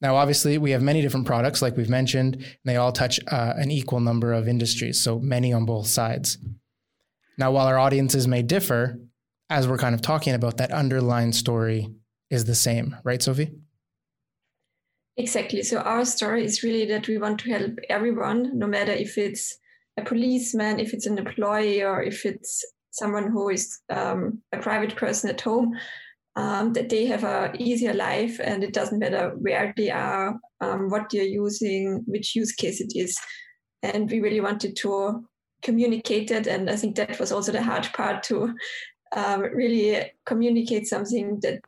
Now, 0.00 0.16
obviously, 0.16 0.58
we 0.58 0.72
have 0.72 0.82
many 0.82 1.00
different 1.00 1.26
products, 1.26 1.62
like 1.62 1.76
we've 1.76 1.88
mentioned, 1.88 2.34
and 2.34 2.44
they 2.64 2.76
all 2.76 2.92
touch 2.92 3.18
uh, 3.28 3.54
an 3.56 3.70
equal 3.70 4.00
number 4.00 4.32
of 4.32 4.48
industries, 4.48 5.00
so 5.00 5.18
many 5.18 5.52
on 5.52 5.64
both 5.64 5.86
sides. 5.86 6.38
Now, 7.38 7.52
while 7.52 7.66
our 7.66 7.78
audiences 7.78 8.28
may 8.28 8.42
differ, 8.42 9.00
as 9.48 9.66
we're 9.66 9.78
kind 9.78 9.94
of 9.94 10.02
talking 10.02 10.34
about, 10.34 10.58
that 10.58 10.72
underlying 10.72 11.32
story 11.32 11.88
is 12.30 12.44
the 12.44 12.54
same, 12.54 12.96
right, 13.04 13.22
Sophie? 13.22 13.52
Exactly. 15.16 15.62
So, 15.62 15.78
our 15.78 16.04
story 16.04 16.44
is 16.44 16.62
really 16.62 16.86
that 16.86 17.08
we 17.08 17.18
want 17.18 17.40
to 17.40 17.50
help 17.50 17.78
everyone, 17.88 18.58
no 18.58 18.66
matter 18.66 18.92
if 18.92 19.16
it's 19.16 19.56
a 19.96 20.02
policeman, 20.02 20.80
if 20.80 20.92
it's 20.92 21.06
an 21.06 21.18
employee, 21.18 21.82
or 21.82 22.02
if 22.02 22.26
it's 22.26 22.64
someone 22.94 23.30
who 23.30 23.48
is 23.48 23.80
um, 23.90 24.40
a 24.52 24.58
private 24.58 24.96
person 24.96 25.30
at 25.30 25.40
home, 25.40 25.74
um, 26.36 26.72
that 26.72 26.88
they 26.88 27.06
have 27.06 27.24
a 27.24 27.52
easier 27.58 27.94
life, 27.94 28.40
and 28.42 28.64
it 28.64 28.72
doesn't 28.72 28.98
matter 28.98 29.34
where 29.38 29.74
they 29.76 29.90
are, 29.90 30.38
um, 30.60 30.90
what 30.90 31.10
they're 31.10 31.22
using, 31.22 32.02
which 32.06 32.34
use 32.34 32.52
case 32.52 32.80
it 32.80 32.92
is. 32.94 33.18
And 33.82 34.10
we 34.10 34.20
really 34.20 34.40
wanted 34.40 34.76
to 34.76 35.24
communicate 35.62 36.30
it, 36.30 36.46
and 36.46 36.70
I 36.70 36.76
think 36.76 36.96
that 36.96 37.18
was 37.20 37.32
also 37.32 37.52
the 37.52 37.62
hard 37.62 37.88
part 37.92 38.22
to 38.24 38.54
um, 39.14 39.42
really 39.42 40.12
communicate 40.26 40.86
something 40.86 41.40
that 41.42 41.60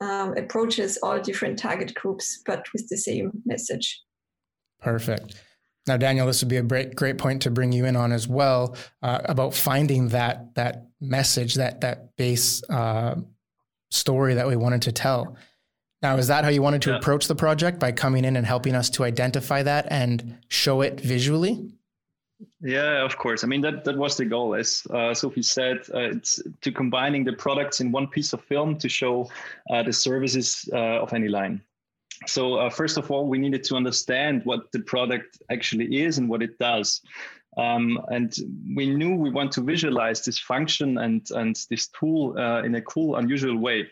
um, 0.00 0.36
approaches 0.36 0.98
all 1.02 1.20
different 1.20 1.58
target 1.58 1.94
groups, 1.94 2.42
but 2.46 2.66
with 2.72 2.88
the 2.88 2.96
same 2.96 3.30
message. 3.44 4.00
Perfect. 4.80 5.34
Now, 5.86 5.96
Daniel, 5.96 6.26
this 6.26 6.42
would 6.42 6.48
be 6.48 6.58
a 6.58 6.62
great, 6.62 6.94
great 6.94 7.18
point 7.18 7.42
to 7.42 7.50
bring 7.50 7.72
you 7.72 7.86
in 7.86 7.96
on 7.96 8.12
as 8.12 8.28
well 8.28 8.76
uh, 9.02 9.20
about 9.24 9.54
finding 9.54 10.08
that 10.08 10.54
that 10.54 10.86
message, 11.00 11.54
that 11.54 11.80
that 11.80 12.16
base 12.16 12.62
uh, 12.68 13.16
story 13.90 14.34
that 14.34 14.46
we 14.46 14.56
wanted 14.56 14.82
to 14.82 14.92
tell. 14.92 15.36
Now, 16.02 16.16
is 16.16 16.28
that 16.28 16.44
how 16.44 16.50
you 16.50 16.62
wanted 16.62 16.82
to 16.82 16.90
yeah. 16.90 16.96
approach 16.96 17.26
the 17.26 17.34
project 17.34 17.78
by 17.78 17.92
coming 17.92 18.24
in 18.24 18.36
and 18.36 18.46
helping 18.46 18.74
us 18.74 18.88
to 18.90 19.04
identify 19.04 19.62
that 19.62 19.86
and 19.90 20.38
show 20.48 20.80
it 20.80 21.00
visually? 21.00 21.72
Yeah, 22.62 23.04
of 23.04 23.18
course. 23.18 23.44
I 23.44 23.46
mean 23.46 23.60
that 23.62 23.84
that 23.84 23.96
was 23.96 24.16
the 24.16 24.24
goal, 24.24 24.54
as 24.54 24.86
uh, 24.90 25.12
Sophie 25.12 25.42
said. 25.42 25.78
Uh, 25.94 26.10
it's 26.10 26.42
to 26.62 26.72
combining 26.72 27.24
the 27.24 27.34
products 27.34 27.80
in 27.80 27.92
one 27.92 28.06
piece 28.06 28.32
of 28.32 28.42
film 28.42 28.78
to 28.78 28.88
show 28.88 29.28
uh, 29.70 29.82
the 29.82 29.92
services 29.92 30.68
uh, 30.72 31.02
of 31.02 31.10
Anyline. 31.10 31.60
So 32.26 32.56
uh, 32.56 32.70
first 32.70 32.98
of 32.98 33.10
all, 33.10 33.26
we 33.26 33.38
needed 33.38 33.64
to 33.64 33.76
understand 33.76 34.42
what 34.44 34.70
the 34.72 34.80
product 34.80 35.38
actually 35.50 36.02
is 36.02 36.18
and 36.18 36.28
what 36.28 36.42
it 36.42 36.58
does. 36.58 37.00
Um, 37.56 37.98
and 38.08 38.34
we 38.76 38.86
knew 38.86 39.14
we 39.16 39.30
want 39.30 39.52
to 39.52 39.60
visualize 39.62 40.24
this 40.24 40.38
function 40.38 40.98
and 40.98 41.26
and 41.34 41.56
this 41.68 41.88
tool 41.88 42.38
uh, 42.38 42.62
in 42.62 42.74
a 42.74 42.82
cool, 42.82 43.16
unusual 43.16 43.56
way. 43.56 43.88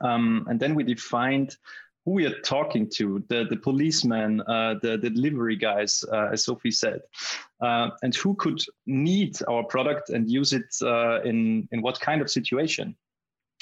Um, 0.00 0.46
and 0.48 0.60
then 0.60 0.74
we 0.74 0.84
defined 0.84 1.56
who 2.06 2.12
we 2.12 2.26
are 2.26 2.40
talking 2.40 2.88
to 2.88 3.24
the, 3.28 3.46
the 3.50 3.56
policemen, 3.56 4.40
uh, 4.42 4.74
the, 4.80 4.96
the 4.96 5.10
delivery 5.10 5.56
guys, 5.56 6.04
uh, 6.12 6.28
as 6.32 6.44
Sophie 6.44 6.70
said, 6.70 7.00
uh, 7.60 7.90
and 8.02 8.14
who 8.14 8.34
could 8.36 8.60
need 8.86 9.36
our 9.48 9.64
product 9.64 10.10
and 10.10 10.30
use 10.30 10.52
it 10.52 10.72
uh, 10.82 11.20
in, 11.22 11.68
in 11.72 11.82
what 11.82 11.98
kind 12.00 12.22
of 12.22 12.30
situation. 12.30 12.94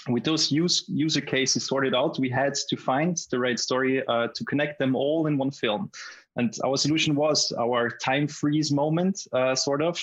With 0.08 0.24
those 0.24 0.52
use, 0.52 0.84
user 0.86 1.20
cases 1.20 1.66
sorted 1.66 1.94
out, 1.94 2.18
we 2.18 2.28
had 2.28 2.54
to 2.68 2.76
find 2.76 3.16
the 3.30 3.38
right 3.38 3.58
story 3.58 4.06
uh, 4.06 4.28
to 4.34 4.44
connect 4.44 4.78
them 4.78 4.94
all 4.94 5.26
in 5.26 5.38
one 5.38 5.50
film. 5.50 5.90
And 6.36 6.54
our 6.64 6.76
solution 6.76 7.14
was 7.14 7.52
our 7.52 7.88
time 7.88 8.28
freeze 8.28 8.70
moment, 8.70 9.26
uh, 9.32 9.54
sort 9.54 9.80
of, 9.80 9.98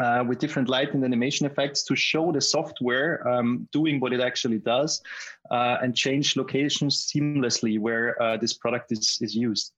uh, 0.00 0.22
with 0.26 0.38
different 0.38 0.68
light 0.68 0.92
and 0.94 1.04
animation 1.04 1.46
effects 1.46 1.82
to 1.84 1.96
show 1.96 2.30
the 2.32 2.40
software 2.40 3.26
um, 3.26 3.68
doing 3.72 3.98
what 3.98 4.12
it 4.12 4.20
actually 4.20 4.58
does 4.58 5.02
uh, 5.50 5.78
and 5.82 5.96
change 5.96 6.36
locations 6.36 7.06
seamlessly 7.06 7.78
where 7.78 8.20
uh, 8.20 8.36
this 8.36 8.52
product 8.52 8.92
is, 8.92 9.18
is 9.20 9.34
used. 9.34 9.72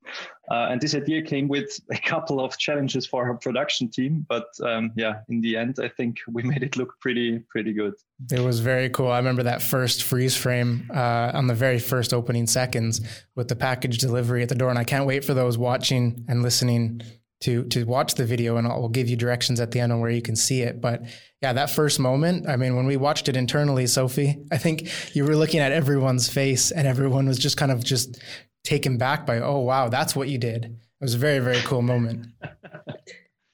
Uh, 0.50 0.68
and 0.70 0.80
this 0.80 0.94
idea 0.94 1.22
came 1.22 1.46
with 1.46 1.78
a 1.92 1.98
couple 1.98 2.40
of 2.40 2.56
challenges 2.58 3.06
for 3.06 3.28
our 3.28 3.34
production 3.36 3.88
team, 3.88 4.24
but 4.28 4.46
um, 4.64 4.90
yeah, 4.96 5.20
in 5.28 5.40
the 5.40 5.56
end, 5.56 5.78
I 5.80 5.88
think 5.88 6.18
we 6.26 6.42
made 6.52 6.62
it 6.62 6.76
look 6.76 6.98
pretty 7.00 7.38
pretty 7.50 7.72
good. 7.72 7.94
It 8.32 8.40
was 8.40 8.60
very 8.60 8.88
cool. 8.90 9.12
I 9.12 9.18
remember 9.18 9.44
that 9.44 9.62
first 9.62 10.02
freeze 10.02 10.36
frame 10.36 10.90
uh, 10.92 11.30
on 11.34 11.46
the 11.46 11.54
very 11.54 11.78
first 11.78 12.12
opening 12.12 12.46
seconds 12.46 13.00
with 13.36 13.48
the 13.48 13.56
package 13.56 13.98
delivery 13.98 14.42
at 14.42 14.48
the 14.48 14.54
door, 14.54 14.70
and 14.70 14.78
I 14.78 14.84
can't 14.84 15.06
wait 15.06 15.24
for 15.24 15.34
those 15.34 15.56
watching 15.56 16.24
and 16.28 16.42
listening 16.42 17.02
to 17.40 17.64
to 17.64 17.84
watch 17.84 18.14
the 18.14 18.24
video 18.24 18.56
and 18.56 18.66
I'll 18.66 18.88
give 18.88 19.08
you 19.08 19.16
directions 19.16 19.60
at 19.60 19.70
the 19.70 19.80
end 19.80 19.92
on 19.92 20.00
where 20.00 20.10
you 20.10 20.22
can 20.22 20.36
see 20.36 20.62
it. 20.62 20.80
But 20.80 21.02
yeah, 21.40 21.52
that 21.52 21.70
first 21.70 22.00
moment, 22.00 22.48
I 22.48 22.56
mean, 22.56 22.74
when 22.74 22.86
we 22.86 22.96
watched 22.96 23.28
it 23.28 23.36
internally, 23.36 23.86
Sophie, 23.86 24.38
I 24.50 24.58
think 24.58 24.90
you 25.14 25.24
were 25.24 25.36
looking 25.36 25.60
at 25.60 25.72
everyone's 25.72 26.28
face 26.28 26.70
and 26.70 26.86
everyone 26.86 27.26
was 27.26 27.38
just 27.38 27.56
kind 27.56 27.70
of 27.70 27.84
just 27.84 28.20
taken 28.64 28.98
back 28.98 29.24
by, 29.24 29.38
oh 29.38 29.60
wow, 29.60 29.88
that's 29.88 30.16
what 30.16 30.28
you 30.28 30.38
did. 30.38 30.64
It 30.64 31.04
was 31.04 31.14
a 31.14 31.18
very, 31.18 31.38
very 31.38 31.60
cool 31.60 31.82
moment. 31.82 32.26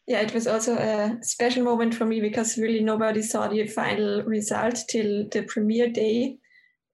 Yeah, 0.07 0.21
it 0.21 0.35
was 0.35 0.47
also 0.47 0.77
a 0.77 1.17
special 1.23 1.65
moment 1.65 1.95
for 1.95 2.05
me 2.05 2.21
because 2.21 2.59
really 2.59 2.81
nobody 2.81 3.23
saw 3.23 3.49
the 3.49 3.67
final 3.67 4.23
result 4.25 4.83
till 4.87 5.27
the 5.31 5.45
premiere 5.45 5.89
day. 5.89 6.37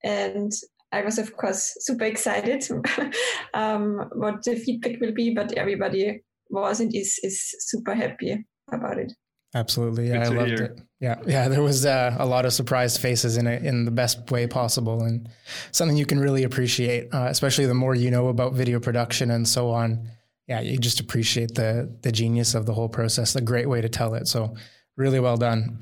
And 0.05 0.53
I 0.93 1.03
was, 1.03 1.19
of 1.19 1.37
course, 1.37 1.75
super 1.81 2.05
excited 2.05 2.69
um, 3.55 4.09
what 4.15 4.45
the 4.45 4.55
feedback 4.55 5.01
will 5.01 5.13
be, 5.13 5.35
but 5.35 5.53
everybody 5.55 6.23
was 6.51 6.81
and 6.81 6.95
is 6.95 7.19
is 7.23 7.55
super 7.61 7.95
happy 7.95 8.45
about 8.73 8.99
it. 8.99 9.13
Absolutely, 9.55 10.09
yeah, 10.09 10.25
I 10.25 10.29
loved 10.29 10.49
hear. 10.49 10.63
it. 10.63 10.81
Yeah, 11.01 11.17
yeah, 11.27 11.49
there 11.49 11.63
was 11.63 11.85
uh, 11.85 12.15
a 12.19 12.27
lot 12.27 12.45
of 12.45 12.53
surprised 12.53 13.01
faces 13.01 13.37
in 13.37 13.47
it 13.49 13.65
in 13.65 13.85
the 13.85 13.91
best 13.91 14.31
way 14.31 14.47
possible, 14.47 15.03
and 15.03 15.29
something 15.73 15.97
you 15.97 16.07
can 16.07 16.21
really 16.21 16.45
appreciate, 16.45 17.13
uh, 17.13 17.27
especially 17.29 17.67
the 17.67 17.75
more 17.75 17.95
you 17.95 18.11
know 18.11 18.29
about 18.29 18.53
video 18.53 18.79
production 18.79 19.31
and 19.31 19.49
so 19.49 19.71
on. 19.71 20.09
Yeah, 20.47 20.61
you 20.61 20.79
just 20.79 21.01
appreciate 21.01 21.55
the 21.55 21.93
the 22.03 22.13
genius 22.13 22.55
of 22.55 22.67
the 22.67 22.75
whole 22.75 22.89
process. 22.89 23.35
A 23.35 23.41
great 23.41 23.69
way 23.69 23.81
to 23.81 23.89
tell 23.89 24.15
it. 24.15 24.29
So, 24.29 24.55
really 24.97 25.19
well 25.19 25.37
done. 25.37 25.81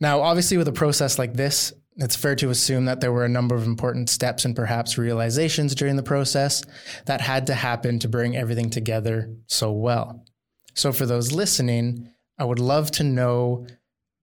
Now, 0.00 0.20
obviously, 0.22 0.56
with 0.56 0.68
a 0.68 0.72
process 0.72 1.18
like 1.18 1.34
this, 1.34 1.72
it's 1.96 2.16
fair 2.16 2.34
to 2.36 2.50
assume 2.50 2.86
that 2.86 3.00
there 3.00 3.12
were 3.12 3.24
a 3.24 3.28
number 3.28 3.54
of 3.54 3.64
important 3.64 4.08
steps 4.08 4.44
and 4.44 4.56
perhaps 4.56 4.98
realizations 4.98 5.74
during 5.74 5.96
the 5.96 6.02
process 6.02 6.62
that 7.06 7.20
had 7.20 7.46
to 7.48 7.54
happen 7.54 7.98
to 7.98 8.08
bring 8.08 8.36
everything 8.36 8.70
together 8.70 9.30
so 9.46 9.72
well. 9.72 10.24
So, 10.74 10.92
for 10.92 11.04
those 11.04 11.32
listening, 11.32 12.08
I 12.38 12.44
would 12.44 12.58
love 12.58 12.90
to 12.92 13.04
know 13.04 13.66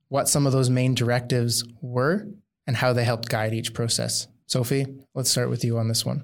what 0.07 0.27
some 0.27 0.47
of 0.47 0.53
those 0.53 0.69
main 0.69 0.95
directives 0.95 1.63
were 1.81 2.27
and 2.65 2.75
how 2.75 2.93
they 2.93 3.03
helped 3.03 3.29
guide 3.29 3.53
each 3.53 3.73
process. 3.73 4.27
Sophie, 4.47 4.87
let's 5.13 5.29
start 5.29 5.49
with 5.49 5.63
you 5.63 5.77
on 5.77 5.87
this 5.87 6.03
one. 6.03 6.23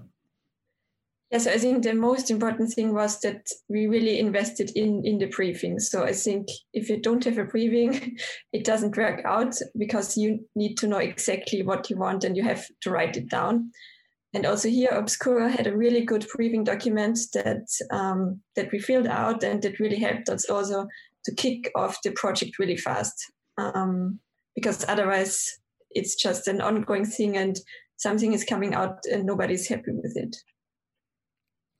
Yes, 1.35 1.47
I 1.47 1.57
think 1.57 1.83
the 1.83 1.93
most 1.93 2.31
important 2.31 2.71
thing 2.71 2.93
was 2.93 3.19
that 3.19 3.45
we 3.67 3.87
really 3.87 4.19
invested 4.19 4.71
in 4.73 5.01
in 5.03 5.17
the 5.17 5.25
briefing. 5.25 5.79
So 5.79 6.05
I 6.05 6.13
think 6.13 6.47
if 6.73 6.87
you 6.87 7.01
don't 7.01 7.25
have 7.25 7.37
a 7.37 7.43
briefing, 7.43 8.17
it 8.53 8.63
doesn't 8.63 8.95
work 8.95 9.21
out 9.25 9.53
because 9.77 10.15
you 10.15 10.39
need 10.55 10.77
to 10.77 10.87
know 10.87 10.99
exactly 10.99 11.61
what 11.61 11.89
you 11.89 11.97
want 11.97 12.23
and 12.23 12.37
you 12.37 12.43
have 12.43 12.65
to 12.83 12.89
write 12.89 13.17
it 13.17 13.29
down. 13.29 13.71
And 14.33 14.45
also 14.45 14.69
here, 14.69 14.91
Obscura 14.93 15.49
had 15.51 15.67
a 15.67 15.75
really 15.75 16.05
good 16.05 16.25
briefing 16.33 16.63
document 16.63 17.19
that 17.33 17.67
um, 17.91 18.39
that 18.55 18.71
we 18.71 18.79
filled 18.79 19.07
out 19.07 19.43
and 19.43 19.61
that 19.61 19.81
really 19.81 19.99
helped 19.99 20.29
us 20.29 20.49
also 20.49 20.87
to 21.25 21.35
kick 21.35 21.69
off 21.75 21.97
the 22.01 22.11
project 22.11 22.59
really 22.59 22.77
fast. 22.77 23.17
Um, 23.57 24.21
because 24.55 24.85
otherwise, 24.87 25.59
it's 25.91 26.15
just 26.15 26.47
an 26.47 26.61
ongoing 26.61 27.03
thing 27.03 27.35
and 27.35 27.59
something 27.97 28.31
is 28.31 28.45
coming 28.45 28.73
out 28.73 28.99
and 29.11 29.25
nobody's 29.25 29.67
happy 29.67 29.91
with 29.91 30.15
it. 30.15 30.37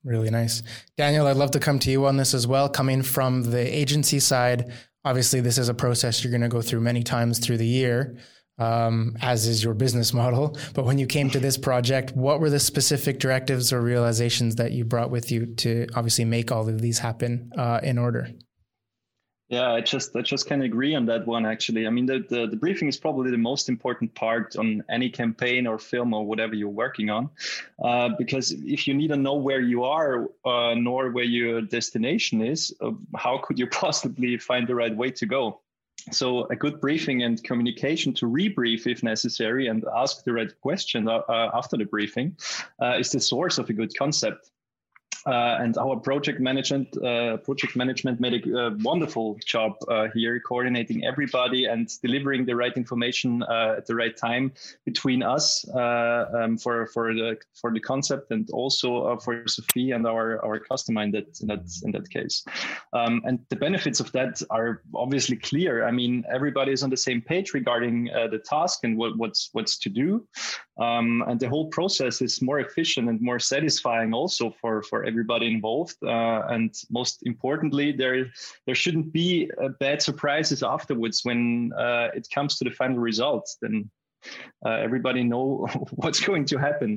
Really 0.06 0.30
nice. 0.30 0.62
Daniel, 0.96 1.26
I'd 1.26 1.36
love 1.36 1.50
to 1.50 1.58
come 1.58 1.80
to 1.80 1.90
you 1.90 2.06
on 2.06 2.16
this 2.16 2.32
as 2.32 2.46
well. 2.46 2.68
Coming 2.68 3.02
from 3.02 3.42
the 3.42 3.76
agency 3.76 4.20
side, 4.20 4.72
obviously, 5.04 5.40
this 5.40 5.58
is 5.58 5.68
a 5.68 5.74
process 5.74 6.22
you're 6.22 6.30
going 6.30 6.42
to 6.42 6.48
go 6.48 6.62
through 6.62 6.80
many 6.80 7.02
times 7.02 7.40
through 7.40 7.56
the 7.56 7.66
year, 7.66 8.16
um, 8.60 9.16
as 9.20 9.48
is 9.48 9.64
your 9.64 9.74
business 9.74 10.14
model. 10.22 10.56
But 10.74 10.84
when 10.84 10.98
you 10.98 11.06
came 11.06 11.28
to 11.30 11.40
this 11.40 11.58
project, 11.58 12.12
what 12.14 12.38
were 12.38 12.50
the 12.50 12.60
specific 12.60 13.18
directives 13.18 13.72
or 13.72 13.80
realizations 13.80 14.54
that 14.56 14.70
you 14.70 14.84
brought 14.84 15.10
with 15.10 15.32
you 15.32 15.46
to 15.56 15.88
obviously 15.96 16.24
make 16.24 16.52
all 16.52 16.68
of 16.68 16.80
these 16.80 17.00
happen 17.00 17.50
uh, 17.58 17.80
in 17.82 17.98
order? 17.98 18.30
Yeah, 19.48 19.70
I 19.70 19.80
just 19.80 20.16
I 20.16 20.22
just 20.22 20.46
can 20.46 20.62
agree 20.62 20.96
on 20.96 21.06
that 21.06 21.24
one 21.24 21.46
actually. 21.46 21.86
I 21.86 21.90
mean 21.90 22.06
the, 22.06 22.24
the, 22.28 22.48
the 22.48 22.56
briefing 22.56 22.88
is 22.88 22.96
probably 22.96 23.30
the 23.30 23.38
most 23.38 23.68
important 23.68 24.12
part 24.14 24.56
on 24.56 24.82
any 24.90 25.08
campaign 25.08 25.68
or 25.68 25.78
film 25.78 26.12
or 26.12 26.26
whatever 26.26 26.54
you're 26.54 26.68
working 26.68 27.10
on. 27.10 27.30
Uh, 27.82 28.10
because 28.18 28.50
if 28.50 28.88
you 28.88 29.08
to 29.08 29.16
know 29.16 29.36
where 29.36 29.60
you 29.60 29.84
are 29.84 30.28
uh, 30.44 30.74
nor 30.74 31.10
where 31.10 31.24
your 31.24 31.60
destination 31.60 32.42
is, 32.42 32.74
uh, 32.80 32.90
how 33.14 33.38
could 33.38 33.56
you 33.56 33.66
possibly 33.82 34.36
find 34.36 34.66
the 34.66 34.74
right 34.74 34.96
way 34.96 35.12
to 35.12 35.26
go? 35.26 35.60
So 36.10 36.44
a 36.46 36.56
good 36.56 36.80
briefing 36.80 37.22
and 37.22 37.42
communication 37.42 38.14
to 38.14 38.26
rebrief 38.26 38.86
if 38.86 39.02
necessary 39.02 39.68
and 39.68 39.84
ask 39.94 40.24
the 40.24 40.32
right 40.32 40.60
question 40.60 41.08
uh, 41.08 41.18
uh, 41.28 41.50
after 41.54 41.76
the 41.76 41.84
briefing 41.84 42.36
uh, 42.80 42.98
is 42.98 43.10
the 43.10 43.20
source 43.20 43.58
of 43.58 43.70
a 43.70 43.72
good 43.72 43.96
concept. 43.96 44.50
Uh, 45.26 45.58
and 45.60 45.76
our 45.76 45.96
project 45.96 46.40
management 46.40 46.96
uh, 47.02 47.36
project 47.38 47.74
management 47.74 48.20
made 48.20 48.46
a, 48.46 48.58
a 48.58 48.76
wonderful 48.78 49.36
job 49.44 49.72
uh, 49.88 50.06
here, 50.14 50.38
coordinating 50.40 51.04
everybody 51.04 51.64
and 51.64 51.90
delivering 52.00 52.46
the 52.46 52.54
right 52.54 52.76
information 52.76 53.42
uh, 53.42 53.74
at 53.76 53.86
the 53.86 53.94
right 53.94 54.16
time 54.16 54.52
between 54.84 55.22
us 55.24 55.68
uh, 55.70 56.26
um, 56.32 56.56
for 56.56 56.86
for 56.86 57.12
the 57.12 57.36
for 57.54 57.72
the 57.72 57.80
concept 57.80 58.30
and 58.30 58.48
also 58.50 59.06
uh, 59.06 59.18
for 59.18 59.42
Sophie 59.48 59.90
and 59.90 60.06
our 60.06 60.44
our 60.44 60.60
customer 60.60 61.02
in 61.02 61.10
that 61.10 61.40
in 61.40 61.48
that 61.48 61.64
in 61.82 61.90
that 61.90 62.08
case. 62.08 62.44
Um, 62.92 63.22
and 63.24 63.40
the 63.48 63.56
benefits 63.56 63.98
of 63.98 64.12
that 64.12 64.40
are 64.50 64.82
obviously 64.94 65.36
clear. 65.36 65.84
I 65.84 65.90
mean, 65.90 66.24
everybody 66.32 66.72
is 66.72 66.82
on 66.82 66.90
the 66.90 66.96
same 66.96 67.20
page 67.20 67.52
regarding 67.52 68.04
the 68.04 68.38
task 68.38 68.84
and 68.84 68.96
what, 68.96 69.16
what's 69.16 69.50
what's 69.52 69.76
to 69.78 69.88
do, 69.88 70.26
um, 70.78 71.24
and 71.26 71.40
the 71.40 71.48
whole 71.48 71.68
process 71.68 72.20
is 72.20 72.42
more 72.42 72.60
efficient 72.60 73.08
and 73.08 73.20
more 73.20 73.38
satisfying 73.38 74.12
also 74.12 74.54
for 74.60 74.82
for 74.82 75.04
everybody 75.04 75.46
involved. 75.46 75.96
Uh, 76.02 76.42
and 76.48 76.74
most 76.90 77.22
importantly, 77.24 77.92
there 77.92 78.26
there 78.66 78.74
shouldn't 78.74 79.12
be 79.12 79.50
uh, 79.62 79.68
bad 79.80 80.02
surprises 80.02 80.62
afterwards 80.62 81.20
when 81.22 81.72
uh, 81.78 82.08
it 82.14 82.28
comes 82.34 82.56
to 82.58 82.64
the 82.64 82.70
final 82.70 82.98
results. 82.98 83.56
Then 83.62 83.90
uh, 84.64 84.70
everybody 84.70 85.24
know 85.24 85.66
what's 85.92 86.20
going 86.20 86.44
to 86.46 86.58
happen. 86.58 86.96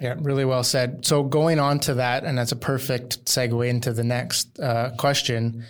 Yeah, 0.00 0.14
really 0.18 0.44
well 0.44 0.62
said. 0.62 1.04
So 1.04 1.24
going 1.24 1.58
on 1.58 1.80
to 1.80 1.94
that, 1.94 2.24
and 2.24 2.38
that's 2.38 2.52
a 2.52 2.56
perfect 2.56 3.24
segue 3.24 3.68
into 3.68 3.92
the 3.92 4.04
next 4.04 4.60
uh, 4.60 4.90
question. 4.96 5.64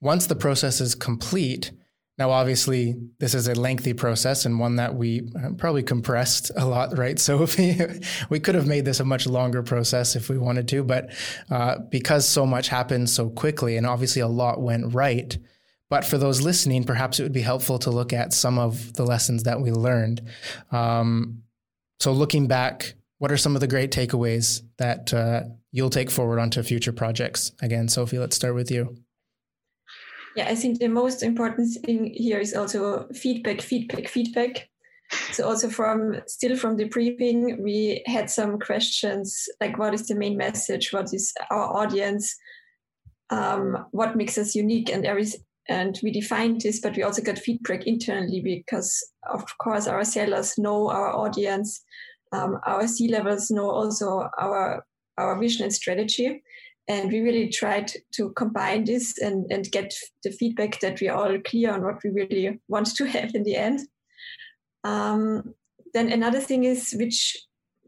Once 0.00 0.26
the 0.26 0.34
process 0.34 0.80
is 0.80 0.94
complete, 0.94 1.70
now, 2.18 2.32
obviously, 2.32 2.96
this 3.20 3.32
is 3.32 3.46
a 3.46 3.54
lengthy 3.54 3.94
process 3.94 4.44
and 4.44 4.58
one 4.58 4.76
that 4.76 4.96
we 4.96 5.22
probably 5.56 5.84
compressed 5.84 6.50
a 6.56 6.66
lot, 6.66 6.98
right? 6.98 7.18
So, 7.28 7.46
we, 7.58 7.78
we 8.30 8.40
could 8.40 8.54
have 8.54 8.66
made 8.66 8.84
this 8.84 9.00
a 9.00 9.04
much 9.04 9.26
longer 9.26 9.62
process 9.62 10.16
if 10.16 10.30
we 10.30 10.38
wanted 10.38 10.66
to, 10.68 10.82
but 10.82 11.10
uh, 11.50 11.78
because 11.90 12.26
so 12.26 12.46
much 12.46 12.68
happened 12.68 13.10
so 13.10 13.28
quickly 13.28 13.76
and 13.76 13.86
obviously 13.86 14.22
a 14.22 14.28
lot 14.28 14.62
went 14.62 14.94
right. 14.94 15.36
But 15.90 16.04
for 16.04 16.16
those 16.16 16.40
listening, 16.40 16.84
perhaps 16.84 17.20
it 17.20 17.22
would 17.22 17.32
be 17.32 17.42
helpful 17.42 17.78
to 17.80 17.90
look 17.90 18.12
at 18.12 18.32
some 18.32 18.58
of 18.58 18.94
the 18.94 19.04
lessons 19.04 19.42
that 19.42 19.60
we 19.60 19.72
learned. 19.72 20.22
Um, 20.72 21.42
so, 22.00 22.12
looking 22.12 22.46
back, 22.46 22.94
what 23.18 23.30
are 23.30 23.36
some 23.36 23.54
of 23.54 23.60
the 23.60 23.66
great 23.66 23.90
takeaways 23.90 24.62
that 24.78 25.12
uh, 25.12 25.42
you'll 25.70 25.90
take 25.90 26.10
forward 26.10 26.38
onto 26.38 26.62
future 26.62 26.92
projects? 26.92 27.52
Again, 27.60 27.88
Sophie, 27.88 28.18
let's 28.18 28.36
start 28.36 28.54
with 28.54 28.70
you. 28.70 28.96
Yeah, 30.38 30.48
I 30.48 30.54
think 30.54 30.78
the 30.78 30.86
most 30.86 31.24
important 31.24 31.68
thing 31.84 32.12
here 32.14 32.38
is 32.38 32.54
also 32.54 33.08
feedback, 33.12 33.60
feedback, 33.60 34.06
feedback. 34.06 34.68
So 35.32 35.48
also 35.48 35.68
from 35.68 36.20
still 36.28 36.56
from 36.56 36.76
the 36.76 36.84
briefing, 36.84 37.60
we 37.60 38.04
had 38.06 38.30
some 38.30 38.60
questions 38.60 39.48
like 39.60 39.78
what 39.78 39.94
is 39.94 40.06
the 40.06 40.14
main 40.14 40.36
message, 40.36 40.92
what 40.92 41.12
is 41.12 41.34
our 41.50 41.76
audience, 41.76 42.36
um, 43.30 43.86
what 43.90 44.14
makes 44.14 44.38
us 44.38 44.54
unique, 44.54 44.90
and 44.90 45.04
and 45.68 45.98
we 46.04 46.12
defined 46.12 46.60
this, 46.60 46.78
but 46.78 46.94
we 46.94 47.02
also 47.02 47.20
got 47.20 47.40
feedback 47.40 47.88
internally 47.88 48.40
because 48.40 48.96
of 49.28 49.44
course 49.58 49.88
our 49.88 50.04
sellers 50.04 50.56
know 50.56 50.88
our 50.88 51.16
audience, 51.16 51.82
um, 52.30 52.60
our 52.64 52.86
C 52.86 53.08
levels 53.08 53.50
know 53.50 53.68
also 53.68 54.28
our 54.38 54.86
our 55.16 55.36
vision 55.36 55.64
and 55.64 55.74
strategy. 55.74 56.44
And 56.88 57.12
we 57.12 57.20
really 57.20 57.50
tried 57.50 57.92
to 58.12 58.30
combine 58.30 58.84
this 58.84 59.18
and, 59.18 59.50
and 59.52 59.70
get 59.70 59.92
the 60.24 60.30
feedback 60.30 60.80
that 60.80 61.00
we 61.00 61.08
are 61.08 61.16
all 61.16 61.38
clear 61.40 61.72
on 61.72 61.84
what 61.84 62.02
we 62.02 62.10
really 62.10 62.58
want 62.68 62.94
to 62.96 63.04
have 63.16 63.34
in 63.34 63.42
the 63.42 63.56
end. 63.56 63.80
Um, 64.84 65.54
then 65.94 66.10
another 66.10 66.40
thing 66.40 66.64
is, 66.64 66.94
which 66.98 67.36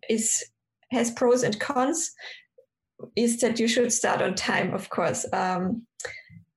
is 0.09 0.45
has 0.91 1.11
pros 1.11 1.43
and 1.43 1.59
cons, 1.61 2.13
is 3.17 3.41
that 3.41 3.59
you 3.59 3.69
should 3.69 3.93
start 3.93 4.21
on 4.21 4.35
time, 4.35 4.75
of 4.75 4.91
course. 4.91 5.25
Um, 5.33 5.87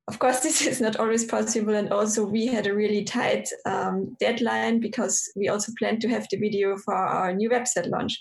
of 0.07 0.19
course, 0.19 0.39
this 0.43 0.65
is 0.65 0.81
not 0.81 0.97
always 0.97 1.25
possible. 1.25 1.73
And 1.73 1.91
also, 1.91 2.25
we 2.25 2.47
had 2.47 2.67
a 2.67 2.75
really 2.75 3.03
tight 3.03 3.47
um, 3.65 4.15
deadline 4.19 4.79
because 4.79 5.31
we 5.35 5.47
also 5.47 5.71
planned 5.77 6.01
to 6.01 6.09
have 6.09 6.27
the 6.29 6.37
video 6.37 6.77
for 6.77 6.95
our 6.95 7.33
new 7.33 7.49
website 7.49 7.89
launch. 7.89 8.19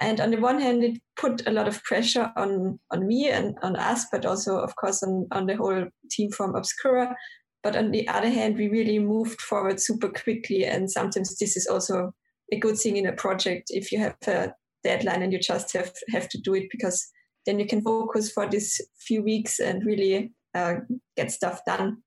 And 0.00 0.20
on 0.20 0.30
the 0.30 0.40
one 0.40 0.60
hand, 0.60 0.84
it 0.84 1.00
put 1.16 1.46
a 1.46 1.50
lot 1.50 1.66
of 1.66 1.82
pressure 1.82 2.32
on, 2.36 2.78
on 2.90 3.06
me 3.06 3.28
and 3.28 3.56
on 3.62 3.76
us, 3.76 4.06
but 4.12 4.24
also, 4.24 4.58
of 4.58 4.76
course, 4.76 5.02
on, 5.02 5.26
on 5.32 5.46
the 5.46 5.56
whole 5.56 5.86
team 6.10 6.30
from 6.30 6.54
Obscura. 6.54 7.16
But 7.62 7.74
on 7.76 7.90
the 7.90 8.06
other 8.06 8.30
hand, 8.30 8.56
we 8.56 8.68
really 8.68 8.98
moved 8.98 9.40
forward 9.40 9.80
super 9.80 10.08
quickly. 10.08 10.64
And 10.64 10.90
sometimes 10.90 11.36
this 11.38 11.56
is 11.56 11.66
also 11.66 12.12
a 12.52 12.58
good 12.58 12.78
thing 12.78 12.96
in 12.96 13.06
a 13.06 13.12
project 13.12 13.70
if 13.70 13.90
you 13.90 13.98
have 13.98 14.16
a 14.26 14.52
deadline 14.84 15.22
and 15.22 15.32
you 15.32 15.38
just 15.40 15.72
have, 15.72 15.92
have 16.10 16.28
to 16.28 16.38
do 16.38 16.54
it 16.54 16.68
because 16.70 17.06
then 17.44 17.58
you 17.58 17.66
can 17.66 17.82
focus 17.82 18.30
for 18.30 18.48
these 18.48 18.80
few 19.00 19.22
weeks 19.22 19.58
and 19.58 19.84
really 19.84 20.32
uh, 20.54 20.74
get 21.16 21.32
stuff 21.32 21.60
done. 21.66 21.98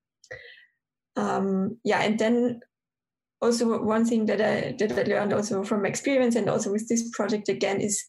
Um, 1.17 1.77
yeah, 1.83 2.01
and 2.01 2.17
then 2.17 2.61
also 3.41 3.81
one 3.81 4.05
thing 4.05 4.25
that 4.27 4.39
I 4.39 4.75
that 4.77 4.97
I 4.97 5.03
learned 5.03 5.33
also 5.33 5.63
from 5.63 5.85
experience 5.85 6.35
and 6.35 6.49
also 6.49 6.71
with 6.71 6.87
this 6.87 7.09
project 7.11 7.49
again 7.49 7.81
is 7.81 8.03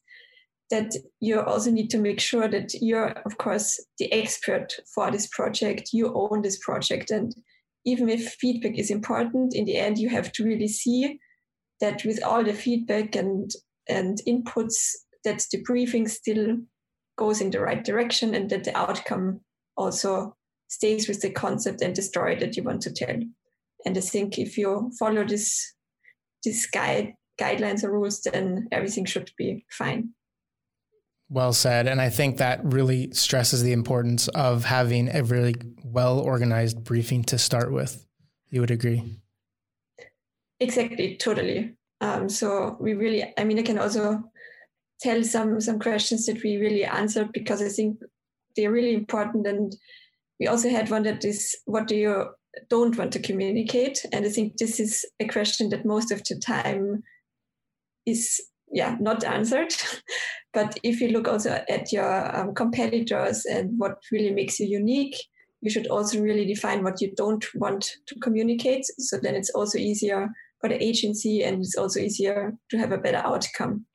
that 0.71 0.93
you 1.21 1.41
also 1.41 1.71
need 1.71 1.91
to 1.91 1.99
make 1.99 2.21
sure 2.21 2.49
that 2.49 2.73
you're 2.81 3.11
of 3.27 3.39
course 3.39 3.83
the 3.99 4.13
expert 4.13 4.75
for 4.95 5.11
this 5.11 5.27
project. 5.29 5.91
You 5.93 6.13
own 6.15 6.43
this 6.43 6.59
project. 6.59 7.11
And 7.11 7.35
even 7.85 8.09
if 8.09 8.35
feedback 8.35 8.79
is 8.79 8.91
important 8.91 9.55
in 9.55 9.65
the 9.65 9.77
end 9.77 9.99
you 9.99 10.09
have 10.09 10.31
to 10.33 10.45
really 10.45 10.69
see 10.69 11.19
that 11.81 12.05
with 12.05 12.23
all 12.23 12.45
the 12.45 12.55
feedback 12.55 13.17
and 13.17 13.51
and 13.89 14.19
inputs 14.29 14.95
that 15.25 15.45
the 15.51 15.61
briefing 15.63 16.09
still 16.09 16.59
goes 17.17 17.41
in 17.41 17.51
the 17.51 17.61
right 17.61 17.85
direction 17.85 18.35
and 18.35 18.51
that 18.51 18.65
the 18.65 18.77
outcome 18.77 19.41
also 19.77 20.37
stays 20.69 21.09
with 21.09 21.21
the 21.21 21.31
concept 21.31 21.83
and 21.83 21.95
the 21.97 22.03
story 22.03 22.37
that 22.37 22.57
you 22.57 22.63
want 22.63 22.81
to 22.83 22.93
tell 22.93 23.17
and 23.85 23.97
I 23.97 24.01
think 24.01 24.39
if 24.39 24.59
you 24.59 24.91
follow 24.99 25.25
this 25.25 25.75
this 26.45 26.67
guide 26.67 27.15
guidelines 27.41 27.85
or 27.85 27.93
rules, 27.93 28.21
then 28.23 28.69
everything 28.73 29.05
should 29.05 29.31
be 29.37 29.65
fine. 29.71 30.11
Well 31.29 31.53
said. 31.53 31.87
And 31.87 32.01
I 32.01 32.11
think 32.11 32.37
that 32.37 32.61
really 32.63 33.11
stresses 33.13 33.63
the 33.63 33.73
importance 33.73 34.29
of 34.29 34.65
having 34.65 35.09
a 35.09 35.23
really 35.23 35.55
well 35.83 36.21
organized 36.21 36.85
briefing 36.85 37.25
to 37.25 37.39
start 37.39 37.73
with. 37.73 38.07
You 38.51 38.61
would 38.61 38.71
agree? 38.71 39.19
Exactly, 40.61 41.17
totally. 41.17 41.75
Um, 42.03 42.29
so 42.29 42.77
we 42.79 42.93
really, 42.95 43.33
I 43.39 43.45
mean, 43.45 43.59
I 43.59 43.63
can 43.63 43.79
also 43.79 44.23
tell 45.01 45.25
some 45.25 45.61
some 45.61 45.79
questions 45.79 46.27
that 46.27 46.43
we 46.43 46.59
really 46.59 46.85
answered 46.85 47.33
because 47.33 47.63
I 47.63 47.69
think 47.69 47.99
they're 48.55 48.71
really 48.71 48.95
important. 48.95 49.47
And 49.47 49.75
we 50.39 50.49
also 50.49 50.69
had 50.69 50.91
one 50.91 51.05
that 51.05 51.25
is, 51.25 51.57
what 51.65 51.89
do 51.89 51.97
you 51.97 52.27
don't 52.69 52.97
want 52.97 53.13
to 53.13 53.21
communicate. 53.21 54.05
And 54.13 54.25
I 54.25 54.29
think 54.29 54.57
this 54.57 54.79
is 54.79 55.05
a 55.21 55.27
question 55.27 55.71
that 55.71 55.87
most 55.87 56.11
of 56.11 56.23
the 56.29 56.39
time 56.39 57.03
is 58.07 58.41
yeah 58.71 58.97
not 59.01 59.25
answered. 59.25 59.75
but 60.53 60.79
if 60.83 61.01
you 61.01 61.09
look 61.09 61.29
also 61.29 61.63
at 61.69 61.93
your 61.93 62.37
um, 62.37 62.55
competitors 62.55 63.45
and 63.47 63.71
what 63.79 64.03
really 64.11 64.33
makes 64.33 64.61
you 64.61 64.67
unique, 64.67 65.17
you 65.61 65.71
should 65.71 65.87
also 65.87 66.21
really 66.21 66.45
define 66.45 66.83
what 66.83 67.01
you 67.01 67.13
don't 67.17 67.45
want 67.55 67.91
to 68.07 68.19
communicate. 68.21 68.85
So 68.99 69.19
then 69.23 69.35
it's 69.35 69.51
also 69.51 69.79
easier 69.79 70.29
for 70.61 70.69
the 70.69 70.83
agency 70.83 71.43
and 71.43 71.59
it's 71.59 71.77
also 71.77 72.01
easier 72.01 72.55
to 72.71 72.79
have 72.79 72.93
a 72.93 72.99
better 72.99 73.23
outcome. 73.25 73.87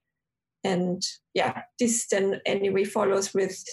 And 0.64 1.02
yeah, 1.34 1.62
this 1.80 2.08
then 2.08 2.42
anyway 2.46 2.84
follows 2.84 3.34
with 3.34 3.64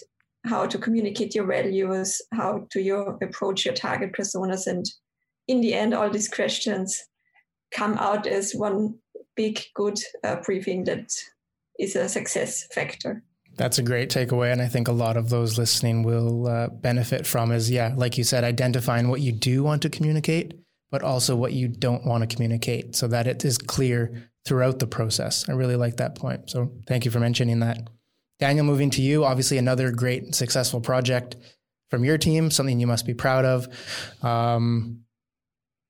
how 0.44 0.66
to 0.66 0.78
communicate 0.78 1.34
your 1.34 1.46
values, 1.46 2.20
how 2.32 2.66
to 2.70 2.80
your 2.80 3.18
approach 3.22 3.64
your 3.64 3.74
target 3.74 4.12
personas, 4.12 4.66
and 4.66 4.84
in 5.48 5.60
the 5.60 5.74
end, 5.74 5.94
all 5.94 6.10
these 6.10 6.28
questions 6.28 7.02
come 7.72 7.94
out 7.98 8.26
as 8.26 8.52
one 8.52 8.94
big 9.36 9.60
good 9.74 9.98
uh, 10.22 10.36
briefing 10.36 10.84
that 10.84 11.10
is 11.78 11.96
a 11.96 12.08
success 12.08 12.66
factor. 12.72 13.22
That's 13.56 13.78
a 13.78 13.82
great 13.82 14.10
takeaway. 14.10 14.52
And 14.52 14.60
I 14.60 14.66
think 14.66 14.88
a 14.88 14.92
lot 14.92 15.16
of 15.16 15.28
those 15.28 15.58
listening 15.58 16.02
will 16.02 16.48
uh, 16.48 16.68
benefit 16.68 17.26
from 17.26 17.52
is, 17.52 17.70
yeah, 17.70 17.94
like 17.96 18.18
you 18.18 18.24
said, 18.24 18.42
identifying 18.42 19.08
what 19.08 19.20
you 19.20 19.32
do 19.32 19.62
want 19.62 19.82
to 19.82 19.90
communicate, 19.90 20.54
but 20.90 21.02
also 21.02 21.36
what 21.36 21.52
you 21.52 21.68
don't 21.68 22.04
want 22.04 22.28
to 22.28 22.34
communicate 22.34 22.96
so 22.96 23.06
that 23.08 23.26
it 23.26 23.44
is 23.44 23.58
clear 23.58 24.30
throughout 24.44 24.78
the 24.78 24.86
process. 24.86 25.48
I 25.48 25.52
really 25.52 25.76
like 25.76 25.96
that 25.98 26.16
point. 26.16 26.50
So 26.50 26.72
thank 26.86 27.04
you 27.04 27.10
for 27.10 27.20
mentioning 27.20 27.60
that. 27.60 27.88
Daniel, 28.38 28.64
moving 28.64 28.90
to 28.90 29.02
you, 29.02 29.24
obviously 29.24 29.58
another 29.58 29.90
great 29.90 30.34
successful 30.34 30.80
project 30.80 31.36
from 31.90 32.04
your 32.04 32.18
team, 32.18 32.50
something 32.50 32.80
you 32.80 32.86
must 32.86 33.06
be 33.06 33.14
proud 33.14 33.44
of. 33.44 33.68
Um, 34.22 35.04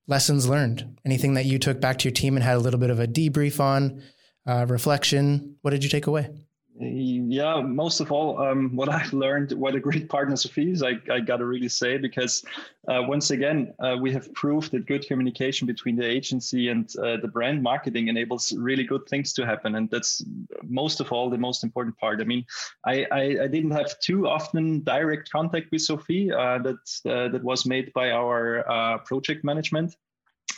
lessons 0.06 0.46
learned, 0.46 0.98
anything 1.04 1.34
that 1.34 1.46
you 1.46 1.58
took 1.58 1.80
back 1.80 1.98
to 1.98 2.04
your 2.04 2.14
team 2.14 2.36
and 2.36 2.44
had 2.44 2.56
a 2.56 2.60
little 2.60 2.80
bit 2.80 2.90
of 2.90 3.00
a 3.00 3.06
debrief 3.06 3.60
on, 3.60 4.02
uh, 4.46 4.66
reflection. 4.68 5.56
What 5.62 5.70
did 5.70 5.82
you 5.82 5.90
take 5.90 6.06
away? 6.06 6.28
Yeah, 6.76 7.60
most 7.60 8.00
of 8.00 8.10
all, 8.10 8.40
um, 8.40 8.74
what 8.74 8.88
I've 8.88 9.12
learned, 9.12 9.52
what 9.52 9.76
a 9.76 9.80
great 9.80 10.08
partner 10.08 10.34
Sophie 10.34 10.72
is, 10.72 10.82
I, 10.82 10.94
I 11.10 11.20
got 11.20 11.36
to 11.36 11.44
really 11.44 11.68
say, 11.68 11.98
because 11.98 12.44
uh, 12.88 13.02
once 13.06 13.30
again, 13.30 13.72
uh, 13.78 13.96
we 14.00 14.12
have 14.12 14.32
proved 14.34 14.72
that 14.72 14.86
good 14.86 15.06
communication 15.06 15.68
between 15.68 15.94
the 15.94 16.04
agency 16.04 16.70
and 16.70 16.92
uh, 16.98 17.18
the 17.18 17.28
brand 17.28 17.62
marketing 17.62 18.08
enables 18.08 18.52
really 18.54 18.82
good 18.82 19.06
things 19.06 19.32
to 19.34 19.46
happen. 19.46 19.76
And 19.76 19.88
that's 19.88 20.24
most 20.64 20.98
of 21.00 21.12
all 21.12 21.30
the 21.30 21.38
most 21.38 21.62
important 21.62 21.96
part. 21.96 22.20
I 22.20 22.24
mean, 22.24 22.44
I, 22.84 23.06
I, 23.12 23.22
I 23.42 23.46
didn't 23.46 23.70
have 23.70 23.98
too 24.00 24.26
often 24.26 24.82
direct 24.82 25.30
contact 25.30 25.70
with 25.70 25.82
Sophie. 25.82 26.32
Uh, 26.32 26.58
that, 26.58 27.08
uh, 27.08 27.28
that 27.28 27.44
was 27.44 27.66
made 27.66 27.92
by 27.92 28.10
our 28.10 28.68
uh, 28.68 28.98
project 28.98 29.44
management 29.44 29.94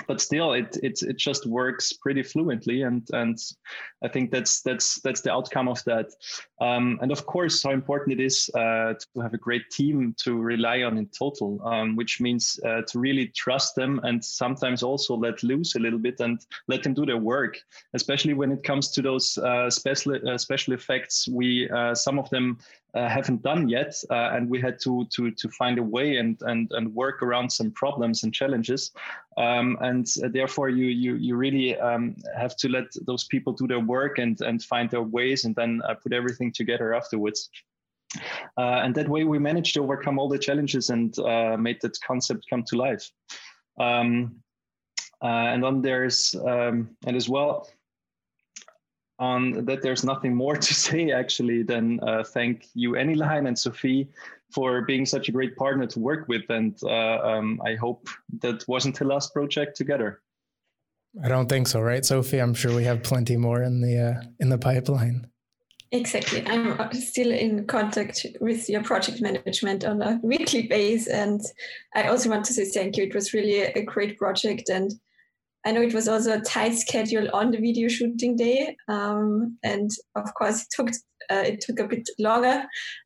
but 0.07 0.21
still 0.21 0.53
it, 0.53 0.77
it 0.83 1.03
it 1.03 1.17
just 1.17 1.47
works 1.47 1.93
pretty 1.93 2.23
fluently 2.23 2.83
and 2.83 3.09
and 3.13 3.39
i 4.05 4.09
think 4.09 4.31
that's 4.31 4.63
that's 4.63 5.01
that's 5.01 5.21
the 5.21 5.33
outcome 5.33 5.69
of 5.69 5.83
that. 5.85 6.07
Um, 6.61 6.99
and 7.03 7.13
of 7.13 7.27
course 7.27 7.63
how 7.63 7.71
important 7.71 8.19
it 8.19 8.25
is 8.25 8.51
uh, 8.55 8.95
to 8.95 9.21
have 9.21 9.35
a 9.35 9.39
great 9.39 9.69
team 9.71 10.15
to 10.25 10.41
rely 10.41 10.83
on 10.83 10.97
in 10.97 11.09
total 11.09 11.61
um, 11.67 11.97
which 11.97 12.21
means 12.21 12.59
uh, 12.65 12.83
to 12.89 12.99
really 12.99 13.29
trust 13.29 13.75
them 13.75 14.01
and 14.05 14.25
sometimes 14.25 14.83
also 14.83 15.17
let 15.17 15.43
loose 15.43 15.75
a 15.75 15.79
little 15.79 15.99
bit 15.99 16.21
and 16.21 16.47
let 16.69 16.83
them 16.83 16.95
do 16.95 17.05
their 17.05 17.19
work 17.19 17.59
especially 17.95 18.35
when 18.35 18.53
it 18.53 18.63
comes 18.63 18.91
to 18.91 19.03
those 19.03 19.39
uh, 19.39 19.71
special 19.71 20.17
uh, 20.29 20.39
special 20.39 20.75
effects. 20.75 21.29
We 21.29 21.69
uh, 21.71 21.95
some 21.95 22.19
of 22.19 22.29
them 22.31 22.59
uh, 22.97 23.09
haven't 23.09 23.43
done 23.43 23.69
yet, 23.69 23.95
uh, 24.11 24.31
and 24.33 24.49
we 24.49 24.61
had 24.61 24.79
to 24.81 25.05
to 25.15 25.31
to 25.31 25.49
find 25.51 25.79
a 25.79 25.83
way 25.83 26.17
and 26.17 26.41
and 26.43 26.71
and 26.73 26.95
work 26.95 27.23
around 27.23 27.51
some 27.51 27.71
problems 27.73 28.25
and 28.25 28.33
challenges, 28.33 28.93
um, 29.37 29.77
and 29.81 30.07
therefore 30.33 30.71
you 30.71 30.87
you 30.87 31.15
you 31.17 31.37
really 31.37 31.79
um, 31.79 32.17
have 32.37 32.57
to 32.57 32.69
let 32.69 32.87
those 33.07 33.25
people 33.25 33.53
do 33.53 33.67
their 33.67 33.81
work 33.81 34.19
and 34.19 34.41
and 34.41 34.63
find 34.63 34.91
their 34.91 35.03
ways 35.03 35.45
and 35.45 35.55
then 35.55 35.83
uh, 35.89 35.95
put 35.95 36.13
everything 36.13 36.51
together 36.53 36.95
afterwards. 36.95 37.51
Uh, 38.57 38.81
and 38.85 38.95
that 38.95 39.09
way 39.09 39.25
we 39.25 39.39
managed 39.39 39.75
to 39.75 39.83
overcome 39.83 40.19
all 40.19 40.29
the 40.29 40.39
challenges 40.39 40.89
and 40.91 41.19
uh, 41.19 41.57
made 41.59 41.79
that 41.83 42.01
concept 42.01 42.47
come 42.49 42.63
to 42.63 42.77
life. 42.77 43.11
Um, 43.79 44.37
uh, 45.23 45.53
and 45.53 45.63
then 45.63 45.83
there's 45.83 46.35
um, 46.35 46.97
and 47.07 47.17
as 47.17 47.29
well 47.29 47.69
on 49.19 49.65
that 49.65 49.83
there's 49.83 50.05
nothing 50.05 50.35
more 50.35 50.57
to 50.57 50.75
say 50.87 51.11
actually 51.11 51.63
than 51.63 52.01
uh, 52.01 52.23
thank 52.23 52.67
you 52.75 52.93
Anyline 52.93 53.49
and 53.49 53.59
Sophie 53.59 54.09
for 54.51 54.83
being 54.83 55.05
such 55.07 55.29
a 55.29 55.33
great 55.33 55.57
partner 55.57 55.87
to 55.87 55.99
work 55.99 56.29
with 56.29 56.49
and 56.51 56.79
uh, 56.85 57.19
um, 57.19 57.61
I 57.65 57.75
hope 57.75 58.09
that 58.41 58.67
wasn't 58.69 58.99
the 58.99 59.05
last 59.05 59.33
project 59.33 59.77
together. 59.77 60.21
I 61.25 61.29
don't 61.29 61.49
think 61.49 61.67
so, 61.67 61.81
right, 61.81 62.05
Sophie? 62.05 62.41
I'm 62.41 62.53
sure 62.53 62.75
we 62.75 62.85
have 62.85 63.03
plenty 63.03 63.37
more 63.37 63.63
in 63.63 63.81
the 63.81 63.99
uh, 63.99 64.23
in 64.39 64.51
the 64.51 64.59
pipeline. 64.59 65.27
Exactly. 65.93 66.47
I'm 66.47 66.79
uh, 66.79 66.91
still 66.91 67.31
in 67.31 67.67
contact 67.67 68.27
with 68.41 68.69
your 68.69 68.83
project 68.83 69.23
management 69.23 69.85
on 69.85 70.03
a 70.03 70.19
weekly 70.23 70.67
base, 70.67 71.07
and 71.07 71.41
I 71.95 72.09
also 72.09 72.29
want 72.29 72.45
to 72.47 72.53
say 72.53 72.65
thank 72.65 72.97
you. 72.97 73.05
It 73.05 73.15
was 73.15 73.33
really 73.33 73.61
a 73.61 73.83
great 73.83 74.19
project, 74.19 74.69
and 74.69 74.93
I 75.67 75.73
know 75.73 75.83
it 75.83 75.95
was 75.95 76.07
also 76.07 76.35
a 76.35 76.41
tight 76.41 76.75
schedule 76.77 77.29
on 77.35 77.51
the 77.51 77.59
video 77.59 77.89
shooting 77.89 78.37
day, 78.37 78.77
um, 78.87 79.59
and 79.65 79.91
of 80.15 80.33
course 80.35 80.63
it 80.63 80.69
took 80.71 80.91
uh, 81.29 81.43
it 81.45 81.61
took 81.61 81.81
a 81.81 81.89
bit 81.89 82.09
longer 82.21 82.65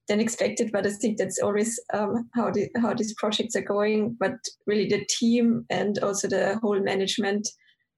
than 0.09 0.21
expected. 0.21 0.71
But 0.71 0.87
I 0.87 0.91
think 0.91 1.17
that's 1.17 1.39
always 1.39 1.81
um, 1.95 2.29
how 2.35 2.51
the, 2.51 2.69
how 2.77 2.93
these 2.93 3.15
projects 3.15 3.57
are 3.57 3.63
going. 3.63 4.15
But 4.21 4.35
really, 4.67 4.89
the 4.89 5.07
team 5.07 5.65
and 5.71 5.99
also 6.01 6.29
the 6.29 6.59
whole 6.61 6.79
management, 6.81 7.49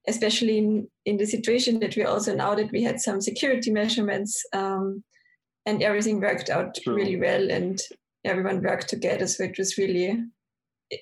especially 0.07 0.59
in, 0.59 0.87
in 1.05 1.17
the 1.17 1.25
situation 1.25 1.81
that 1.81 1.97
we 1.97 2.05
also 2.05 2.33
now 2.33 2.55
that 2.55 2.71
we 2.71 2.83
had 2.83 3.01
some 3.01 3.19
security 3.19 3.69
measurements, 3.69 4.41
um, 4.53 5.03
and 5.65 5.83
everything 5.83 6.21
worked 6.21 6.49
out 6.49 6.75
True. 6.81 6.95
really 6.95 7.19
well, 7.19 7.51
and 7.51 7.81
everyone 8.23 8.63
worked 8.63 8.87
together. 8.87 9.27
So 9.27 9.43
it 9.43 9.57
was 9.57 9.77
really, 9.77 10.23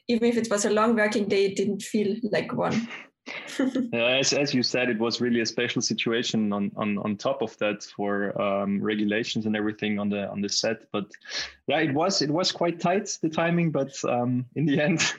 even 0.07 0.27
if 0.27 0.37
it 0.37 0.49
was 0.49 0.65
a 0.65 0.71
long 0.71 0.95
working 0.95 1.27
day, 1.27 1.45
it 1.45 1.55
didn't 1.55 1.83
feel 1.83 2.15
like 2.31 2.53
one. 2.53 2.87
as, 3.93 4.33
as 4.33 4.53
you 4.53 4.63
said, 4.63 4.89
it 4.89 4.99
was 4.99 5.21
really 5.21 5.41
a 5.41 5.45
special 5.45 5.81
situation 5.81 6.51
on, 6.53 6.71
on, 6.75 6.97
on 6.99 7.15
top 7.17 7.41
of 7.41 7.57
that 7.59 7.83
for 7.83 8.39
um, 8.41 8.81
regulations 8.81 9.45
and 9.45 9.55
everything 9.55 9.99
on 9.99 10.09
the 10.09 10.29
on 10.29 10.41
the 10.41 10.49
set. 10.49 10.83
But 10.91 11.05
yeah, 11.67 11.79
it 11.79 11.93
was 11.93 12.21
it 12.21 12.29
was 12.31 12.51
quite 12.51 12.79
tight 12.79 13.09
the 13.21 13.29
timing, 13.29 13.71
but 13.71 13.91
um, 14.05 14.45
in 14.55 14.65
the 14.65 14.81
end, 14.85 15.13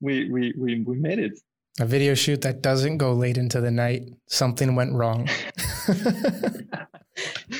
we, 0.00 0.30
we 0.30 0.54
we 0.56 0.80
we 0.80 0.96
made 0.96 1.18
it. 1.18 1.38
A 1.80 1.86
video 1.86 2.14
shoot 2.14 2.42
that 2.42 2.60
doesn't 2.60 2.98
go 2.98 3.12
late 3.12 3.38
into 3.38 3.60
the 3.60 3.70
night. 3.70 4.02
Something 4.28 4.74
went 4.76 4.92
wrong. 4.92 5.28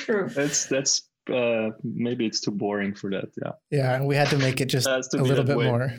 that's 0.06 0.66
that's 0.66 1.08
uh, 1.32 1.70
maybe 1.82 2.26
it's 2.26 2.40
too 2.40 2.50
boring 2.50 2.94
for 2.94 3.10
that. 3.10 3.30
Yeah. 3.42 3.52
Yeah, 3.70 4.02
we 4.02 4.16
had 4.16 4.28
to 4.28 4.38
make 4.38 4.60
it 4.60 4.66
just 4.66 4.86
a 4.86 5.22
little 5.22 5.44
bit 5.44 5.56
way. 5.56 5.66
more. 5.66 5.92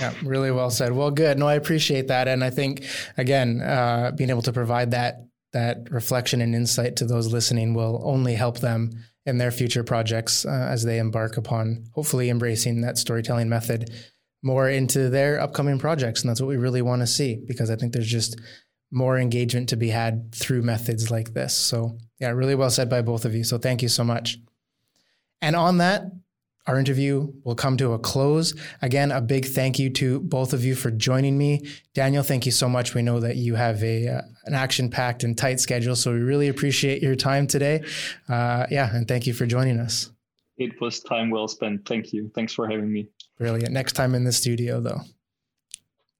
Yeah, 0.00 0.14
really 0.22 0.50
well 0.50 0.70
said. 0.70 0.92
Well, 0.92 1.10
good. 1.10 1.38
No, 1.38 1.46
I 1.46 1.54
appreciate 1.54 2.08
that, 2.08 2.28
and 2.28 2.42
I 2.42 2.50
think 2.50 2.84
again, 3.16 3.60
uh, 3.60 4.12
being 4.16 4.30
able 4.30 4.42
to 4.42 4.52
provide 4.52 4.92
that 4.92 5.26
that 5.52 5.90
reflection 5.90 6.40
and 6.40 6.54
insight 6.54 6.96
to 6.96 7.04
those 7.04 7.30
listening 7.30 7.74
will 7.74 8.00
only 8.04 8.34
help 8.34 8.60
them 8.60 8.90
in 9.26 9.36
their 9.36 9.50
future 9.50 9.84
projects 9.84 10.46
uh, 10.46 10.50
as 10.70 10.82
they 10.82 10.98
embark 10.98 11.36
upon 11.36 11.84
hopefully 11.92 12.30
embracing 12.30 12.80
that 12.80 12.96
storytelling 12.96 13.50
method 13.50 13.90
more 14.42 14.68
into 14.68 15.08
their 15.08 15.40
upcoming 15.40 15.78
projects, 15.78 16.22
and 16.22 16.30
that's 16.30 16.40
what 16.40 16.48
we 16.48 16.56
really 16.56 16.82
want 16.82 17.00
to 17.00 17.06
see 17.06 17.40
because 17.46 17.70
I 17.70 17.76
think 17.76 17.92
there's 17.92 18.08
just 18.08 18.40
more 18.90 19.18
engagement 19.18 19.68
to 19.70 19.76
be 19.76 19.88
had 19.88 20.34
through 20.34 20.62
methods 20.62 21.10
like 21.10 21.32
this. 21.32 21.54
So, 21.54 21.98
yeah, 22.18 22.30
really 22.30 22.54
well 22.54 22.70
said 22.70 22.90
by 22.90 23.02
both 23.02 23.24
of 23.24 23.34
you. 23.34 23.44
So, 23.44 23.58
thank 23.58 23.82
you 23.82 23.88
so 23.88 24.04
much. 24.04 24.38
And 25.40 25.56
on 25.56 25.78
that, 25.78 26.02
our 26.66 26.78
interview 26.78 27.32
will 27.44 27.54
come 27.54 27.76
to 27.78 27.92
a 27.92 27.98
close. 27.98 28.54
Again, 28.82 29.10
a 29.10 29.20
big 29.20 29.46
thank 29.46 29.78
you 29.78 29.90
to 29.90 30.20
both 30.20 30.52
of 30.52 30.64
you 30.64 30.74
for 30.74 30.90
joining 30.90 31.36
me. 31.36 31.66
Daniel, 31.94 32.22
thank 32.22 32.46
you 32.46 32.52
so 32.52 32.68
much. 32.68 32.94
We 32.94 33.02
know 33.02 33.20
that 33.20 33.36
you 33.36 33.56
have 33.56 33.82
a 33.82 34.08
uh, 34.08 34.22
an 34.44 34.54
action 34.54 34.88
packed 34.90 35.24
and 35.24 35.36
tight 35.36 35.60
schedule, 35.60 35.96
so 35.96 36.12
we 36.12 36.20
really 36.20 36.48
appreciate 36.48 37.02
your 37.02 37.16
time 37.16 37.46
today. 37.46 37.82
Uh, 38.28 38.66
yeah, 38.70 38.94
and 38.94 39.08
thank 39.08 39.26
you 39.26 39.34
for 39.34 39.46
joining 39.46 39.78
us. 39.78 40.10
It 40.56 40.80
was 40.80 41.00
time 41.00 41.30
well 41.30 41.48
spent. 41.48 41.86
Thank 41.86 42.12
you. 42.12 42.30
Thanks 42.34 42.52
for 42.52 42.68
having 42.68 42.92
me. 42.92 43.08
Brilliant. 43.38 43.72
Next 43.72 43.94
time 43.94 44.14
in 44.14 44.24
the 44.24 44.32
studio, 44.32 44.80
though. 44.80 45.00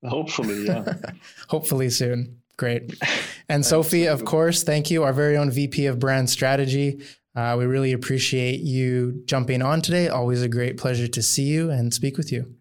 Hopefully, 0.05 0.67
yeah. 0.67 0.95
Hopefully 1.49 1.91
soon. 1.91 2.43
Great. 2.57 2.95
And 3.49 3.67
Sophie, 3.67 4.07
of 4.07 4.25
course, 4.25 4.63
thank 4.63 4.91
you, 4.91 5.03
our 5.03 5.13
very 5.13 5.37
own 5.37 5.51
VP 5.51 5.85
of 5.85 5.99
Brand 5.99 6.31
Strategy. 6.31 7.03
Uh, 7.35 7.57
we 7.59 7.65
really 7.65 7.93
appreciate 7.93 8.61
you 8.61 9.23
jumping 9.25 9.63
on 9.63 9.81
today. 9.81 10.09
Always 10.09 10.43
a 10.43 10.49
great 10.49 10.77
pleasure 10.77 11.09
to 11.09 11.23
see 11.23 11.45
you 11.45 11.71
and 11.71 11.93
speak 11.93 12.17
with 12.19 12.31
you. 12.31 12.57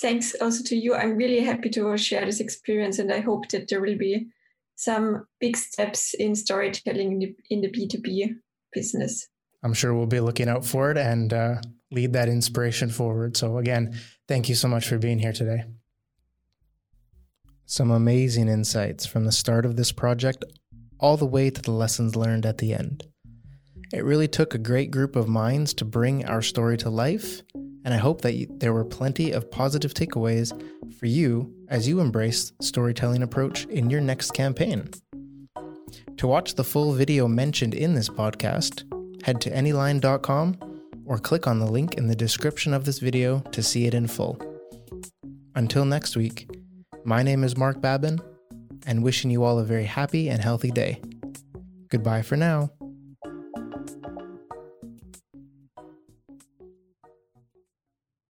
Thanks 0.00 0.34
also 0.40 0.62
to 0.64 0.76
you. 0.76 0.94
I'm 0.94 1.16
really 1.16 1.40
happy 1.40 1.68
to 1.70 1.96
share 1.98 2.24
this 2.24 2.40
experience, 2.40 2.98
and 2.98 3.12
I 3.12 3.20
hope 3.20 3.48
that 3.48 3.68
there 3.68 3.80
will 3.80 3.98
be 3.98 4.28
some 4.76 5.26
big 5.40 5.56
steps 5.56 6.14
in 6.14 6.34
storytelling 6.34 7.12
in 7.12 7.18
the, 7.18 7.36
in 7.50 7.60
the 7.60 7.68
B2B 7.68 8.36
business. 8.72 9.28
I'm 9.62 9.74
sure 9.74 9.92
we'll 9.92 10.06
be 10.06 10.20
looking 10.20 10.48
out 10.48 10.64
for 10.64 10.90
it 10.90 10.96
and 10.96 11.32
uh, 11.34 11.56
lead 11.90 12.14
that 12.14 12.30
inspiration 12.30 12.88
forward. 12.88 13.36
So, 13.36 13.58
again, 13.58 13.98
thank 14.26 14.48
you 14.48 14.54
so 14.54 14.68
much 14.68 14.88
for 14.88 14.96
being 14.96 15.18
here 15.18 15.34
today. 15.34 15.64
Some 17.66 17.90
amazing 17.90 18.48
insights 18.48 19.04
from 19.04 19.26
the 19.26 19.32
start 19.32 19.66
of 19.66 19.76
this 19.76 19.92
project 19.92 20.44
all 21.00 21.16
the 21.16 21.26
way 21.26 21.50
to 21.50 21.60
the 21.60 21.72
lessons 21.72 22.14
learned 22.14 22.46
at 22.46 22.58
the 22.58 22.72
end. 22.72 23.06
It 23.92 24.04
really 24.04 24.28
took 24.28 24.54
a 24.54 24.58
great 24.58 24.92
group 24.92 25.16
of 25.16 25.28
minds 25.28 25.74
to 25.74 25.84
bring 25.84 26.24
our 26.26 26.42
story 26.42 26.76
to 26.78 26.90
life, 26.90 27.42
and 27.84 27.92
I 27.92 27.96
hope 27.96 28.20
that 28.20 28.60
there 28.60 28.72
were 28.72 28.84
plenty 28.84 29.32
of 29.32 29.50
positive 29.50 29.94
takeaways 29.94 30.52
for 30.98 31.06
you 31.06 31.52
as 31.68 31.88
you 31.88 31.98
embrace 31.98 32.52
storytelling 32.60 33.22
approach 33.22 33.64
in 33.66 33.90
your 33.90 34.00
next 34.00 34.32
campaign. 34.32 34.88
To 36.18 36.26
watch 36.26 36.54
the 36.54 36.64
full 36.64 36.92
video 36.92 37.26
mentioned 37.26 37.74
in 37.74 37.94
this 37.94 38.08
podcast, 38.08 38.84
head 39.24 39.40
to 39.40 39.50
anyline.com 39.50 40.58
or 41.06 41.18
click 41.18 41.46
on 41.46 41.58
the 41.58 41.70
link 41.70 41.94
in 41.94 42.06
the 42.06 42.14
description 42.14 42.72
of 42.72 42.84
this 42.84 42.98
video 42.98 43.40
to 43.52 43.62
see 43.62 43.86
it 43.86 43.94
in 43.94 44.06
full. 44.06 44.38
Until 45.56 45.84
next 45.84 46.16
week, 46.16 46.48
my 47.04 47.22
name 47.22 47.42
is 47.42 47.56
Mark 47.56 47.80
Babin, 47.80 48.20
and 48.86 49.02
wishing 49.02 49.30
you 49.30 49.44
all 49.44 49.58
a 49.58 49.64
very 49.64 49.84
happy 49.84 50.28
and 50.28 50.42
healthy 50.42 50.70
day. 50.70 51.00
Goodbye 51.88 52.22
for 52.22 52.36
now. 52.36 52.70